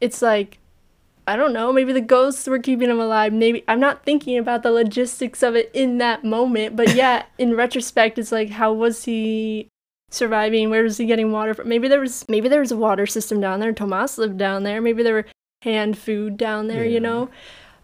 [0.00, 0.58] it's like,
[1.26, 3.34] I don't know, maybe the ghosts were keeping him alive.
[3.34, 7.54] Maybe I'm not thinking about the logistics of it in that moment, but yeah, in
[7.54, 9.68] retrospect, it's like, how was he
[10.10, 10.70] surviving?
[10.70, 11.68] Where was he getting water from?
[11.68, 13.72] Maybe there was maybe there was a water system down there.
[13.72, 14.80] Tomas lived down there.
[14.80, 15.26] Maybe there were
[15.62, 16.84] hand food down there.
[16.84, 16.90] Yeah.
[16.90, 17.30] You know.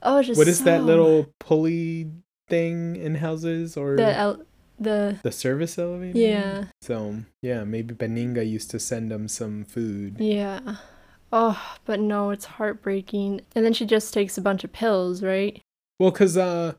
[0.03, 2.11] Oh, just What is that little pulley
[2.49, 4.43] thing in houses or the el-
[4.79, 6.19] the the service elevator?
[6.19, 10.17] yeah So yeah, maybe Beninga used to send them some food.
[10.19, 10.77] Yeah.
[11.33, 13.41] Oh, but no, it's heartbreaking.
[13.57, 15.61] And then she just takes a bunch of pills, right?
[15.99, 16.75] Well, cause uh,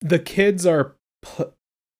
[0.00, 0.94] the kids are.
[1.22, 1.52] Pu-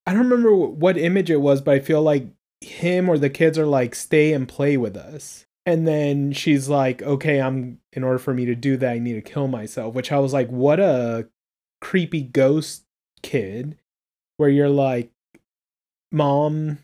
[0.07, 2.27] I don't remember what image it was, but I feel like
[2.65, 7.03] him or the kids are like, "Stay and play with us." And then she's like,
[7.03, 7.79] "Okay, I'm.
[7.93, 10.33] In order for me to do that, I need to kill myself." Which I was
[10.33, 11.29] like, "What a
[11.81, 12.85] creepy ghost
[13.23, 13.77] kid,"
[14.37, 15.11] where you're like,
[16.13, 16.79] "Mom,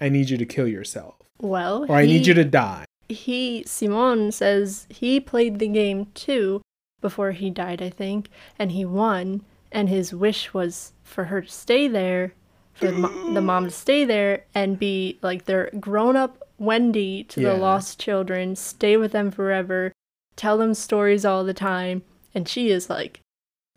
[0.00, 4.32] I need you to kill yourself, Well, or I need you to die." He, Simon
[4.32, 6.62] says he played the game too
[7.00, 8.28] before he died, I think,
[8.58, 9.42] and he won.
[9.70, 12.32] And his wish was for her to stay there,
[12.74, 17.40] for the, the mom to stay there and be like their grown up Wendy to
[17.40, 17.50] Yeah.
[17.50, 19.92] the lost children, stay with them forever,
[20.36, 22.02] tell them stories all the time.
[22.34, 23.20] And she is like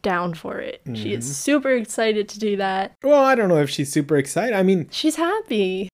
[0.01, 0.81] down for it.
[0.95, 1.33] She is Mhm.
[1.33, 2.93] super excited to do that.
[3.03, 4.55] Well, I don't know if she's super excited.
[4.55, 5.89] I mean, She's happy.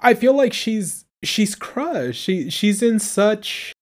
[0.00, 2.20] I feel like she's she's crushed.
[2.20, 3.72] She she's in such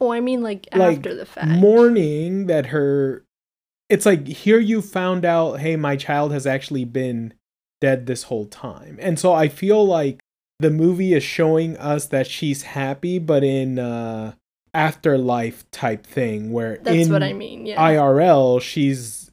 [0.00, 1.48] Oh, I mean, like, like after the fact.
[1.48, 3.24] mourning that her
[3.88, 7.32] it's like here you found out hey my child has actually been
[7.80, 10.18] dead this whole time and so i feel like
[10.60, 14.32] the movie is showing us that she's happy but in uh
[14.74, 17.64] afterlife type thing where That's in what I mean.
[17.66, 17.80] Yeah.
[17.82, 19.30] irl she's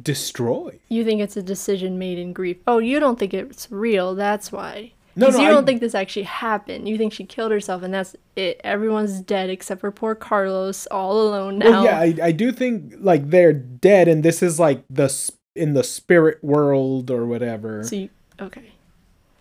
[0.00, 2.56] destroyed you think it's a decision made in grief.
[2.66, 4.14] Oh, you don't think it's real.
[4.14, 4.92] That's why.
[5.16, 6.88] no Because no you don't think this actually happened.
[6.88, 8.60] You think she killed herself, and that's it.
[8.64, 11.70] Everyone's dead except for poor Carlos, all alone now.
[11.70, 15.30] well yeah I, I do think like they're dead and this is like the s-
[15.54, 18.08] in the spirit world or whatever So you,
[18.40, 18.72] okay.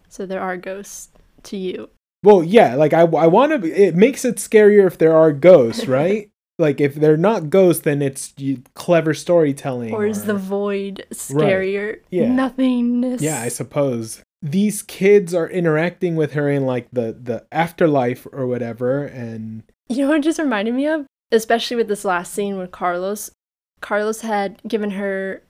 [0.09, 1.09] So there are ghosts
[1.43, 1.89] to you.
[2.23, 3.67] Well, yeah, like I, I want to.
[3.71, 6.29] It makes it scarier if there are ghosts, right?
[6.59, 9.93] like if they're not ghosts, then it's you, clever storytelling.
[9.93, 11.09] Or is the void Right.
[11.49, 11.99] scarier?
[12.11, 12.31] Yeah.
[12.31, 13.21] Nothingness.
[13.21, 18.45] yeah, I suppose these kids are interacting with her in like the the afterlife or
[18.47, 21.05] whatever, and You know what it just reminded me of?
[21.31, 23.31] Especially with this last scene with Carlos.
[23.79, 25.41] Carlos had given her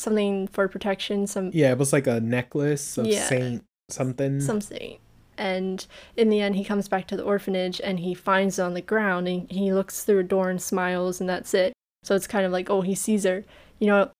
[0.00, 3.24] something for protection, some yeah, it was like a necklace of Yeah.
[3.28, 4.40] Saint something.
[4.40, 5.00] some saint.
[5.36, 5.86] And
[6.16, 8.82] in the end, he comes back to the orphanage and he finds it on the
[8.82, 11.72] ground and he looks through a door and smiles and that's it.
[12.02, 13.44] So it's kind of like, oh, he sees her.
[13.78, 14.10] You know,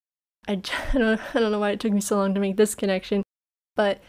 [0.48, 0.52] I,
[0.94, 3.22] I, don't, I don't know why it took me so long to make this connection.
[3.76, 4.00] But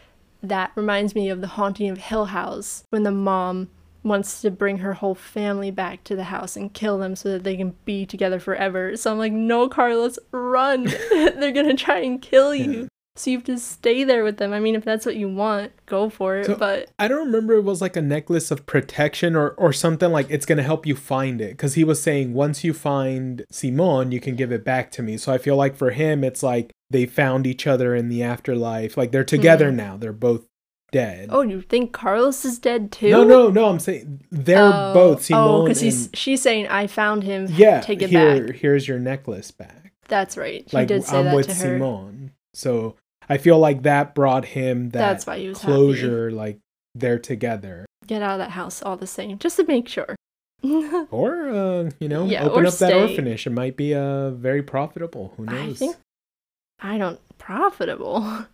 [0.42, 3.68] that reminds me of the haunting of Hill House when the mom
[4.04, 7.44] wants to bring her whole family back to the house and kill them so that
[7.44, 8.96] they can be together forever.
[8.96, 10.84] So I'm like, no, Carlos, run.
[11.10, 12.72] They're going to try and kill you.
[12.72, 12.86] Yeah.
[13.14, 14.54] So you have to stay there with them.
[14.54, 16.46] I mean, if that's what you want, go for it.
[16.46, 20.10] So- but I don't remember it was like a necklace of protection or or something
[20.10, 24.12] like it's gonna help you find it because he was saying once you find Simon,
[24.12, 25.18] you can give it back to me.
[25.18, 28.96] So I feel like for him, it's like they found each other in the afterlife.
[28.96, 29.74] Like they're together Mhm.
[29.76, 29.96] now.
[29.98, 30.46] They're both
[30.92, 31.28] dead.
[31.32, 33.10] oh, you think Carlos is dead too?
[33.10, 33.64] no, no, no.
[33.68, 35.42] I'm saying they're Oh, both Simon.
[35.44, 37.48] Oh, because he's she's saying I found him.
[37.50, 37.80] yeah.
[37.80, 38.56] take it here, back.
[38.56, 39.92] here's your necklace back.
[40.08, 40.64] That's right.
[40.70, 41.60] He like did say I'm that with to her.
[41.78, 42.32] Simon.
[42.54, 42.94] So
[43.28, 45.72] I feel like that brought him that That's why he was happy.
[45.72, 46.30] closure.
[46.30, 46.58] Like
[46.94, 47.86] they're together.
[48.06, 50.14] Get out of that house all the same, just to make sure.
[51.10, 53.46] Or uh, you know, Yeah, open up that orphanage.
[53.46, 55.32] It might be uh very profitable.
[55.36, 55.78] Who I knows?
[55.78, 55.96] think
[56.80, 58.46] I don't profitable.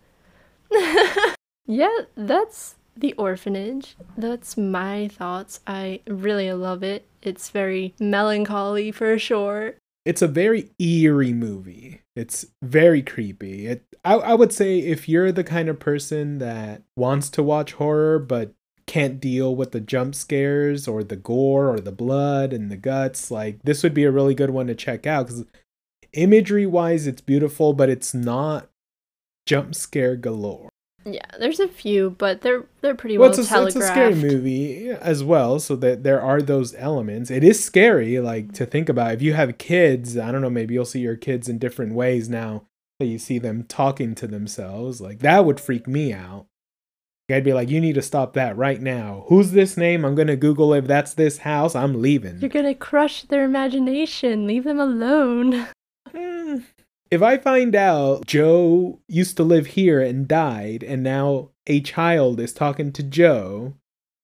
[1.69, 3.95] yeah, that's the orphanage.
[4.17, 5.61] That's my thoughts.
[5.67, 7.07] I really love it.
[7.23, 9.75] It's very melancholy for sure.
[10.05, 12.01] It's a very eerie movie.
[12.17, 13.67] It's very creepy.
[13.67, 17.75] It I, I would say if you're the kind of person that wants to watch
[17.75, 18.55] horror but
[18.87, 23.31] can't deal with the jump scares or the gore or the blood and the guts,
[23.31, 25.45] like this would be a really good one to check out because
[26.15, 28.71] imagery wise it's beautiful, but it's not
[29.45, 30.71] jump scare galore.
[31.15, 34.15] Yeah, there's a few, but they're they're pretty well, well, it's a, it's a scary
[34.15, 37.31] movie as well, so that there are those elements.
[37.31, 39.15] It is scary, like to think about.
[39.15, 42.29] If you have kids, I don't know, maybe you'll see your kids in different ways
[42.29, 42.65] now
[42.99, 45.01] that you see them talking to themselves.
[45.01, 46.47] Like that would freak me out.
[47.31, 49.25] I'd be like, you need to stop that right now.
[49.29, 50.05] Who's this name?
[50.05, 51.75] I'm gonna Google if that's this house.
[51.75, 52.39] I'm leaving.
[52.41, 54.47] You're gonna crush their imagination.
[54.47, 55.69] Leave them alone.
[56.11, 56.61] Hmm.
[57.11, 62.39] If I find out Joe used to live here and died, and now a child
[62.39, 63.75] is talking to Joe,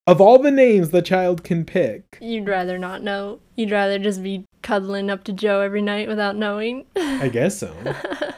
[0.07, 3.41] of all the names the child can pick, You'd rather not know.
[3.57, 6.85] You'd rather just be cuddling up to Joe every night without knowing.
[6.97, 7.75] I guess so.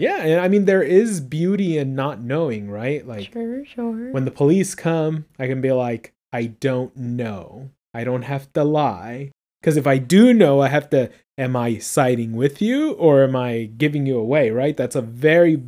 [0.00, 3.06] Yeah, and I mean there is beauty in not knowing, right?
[3.06, 4.12] Like sure, sure.
[4.12, 7.68] when the police come, I can be like, I don't know.
[7.92, 9.30] I don't have to lie.
[9.60, 11.10] Because if I do know, I have to,
[11.40, 14.76] am I siding with you or am I giving you away, right?
[14.76, 15.60] That's a very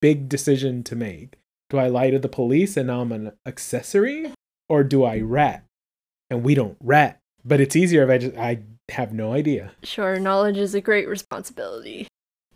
[0.00, 1.34] big decision to make.
[1.68, 4.32] Do I lie to the police and now I'm an accessory?
[4.68, 5.64] Or do I rat?
[6.30, 7.18] And we don't rat.
[7.44, 8.60] But it's easier if I just, I
[8.90, 9.72] have no idea.
[9.82, 12.06] Sure, knowledge is a great responsibility.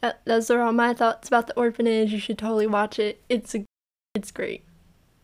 [0.00, 2.12] That, those are all my thoughts about the orphanage.
[2.12, 3.20] You should totally watch it.
[3.28, 3.64] It's a,
[4.14, 4.64] it's great.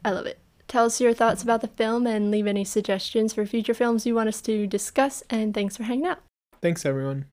[0.05, 0.38] I love it.
[0.68, 4.16] Tell us your thoughts about the film and leave any suggestions for future films you
[4.16, 5.22] want us to discuss.
[5.30, 6.18] And thanks for hanging out.
[6.61, 7.24] Thanks, everyone.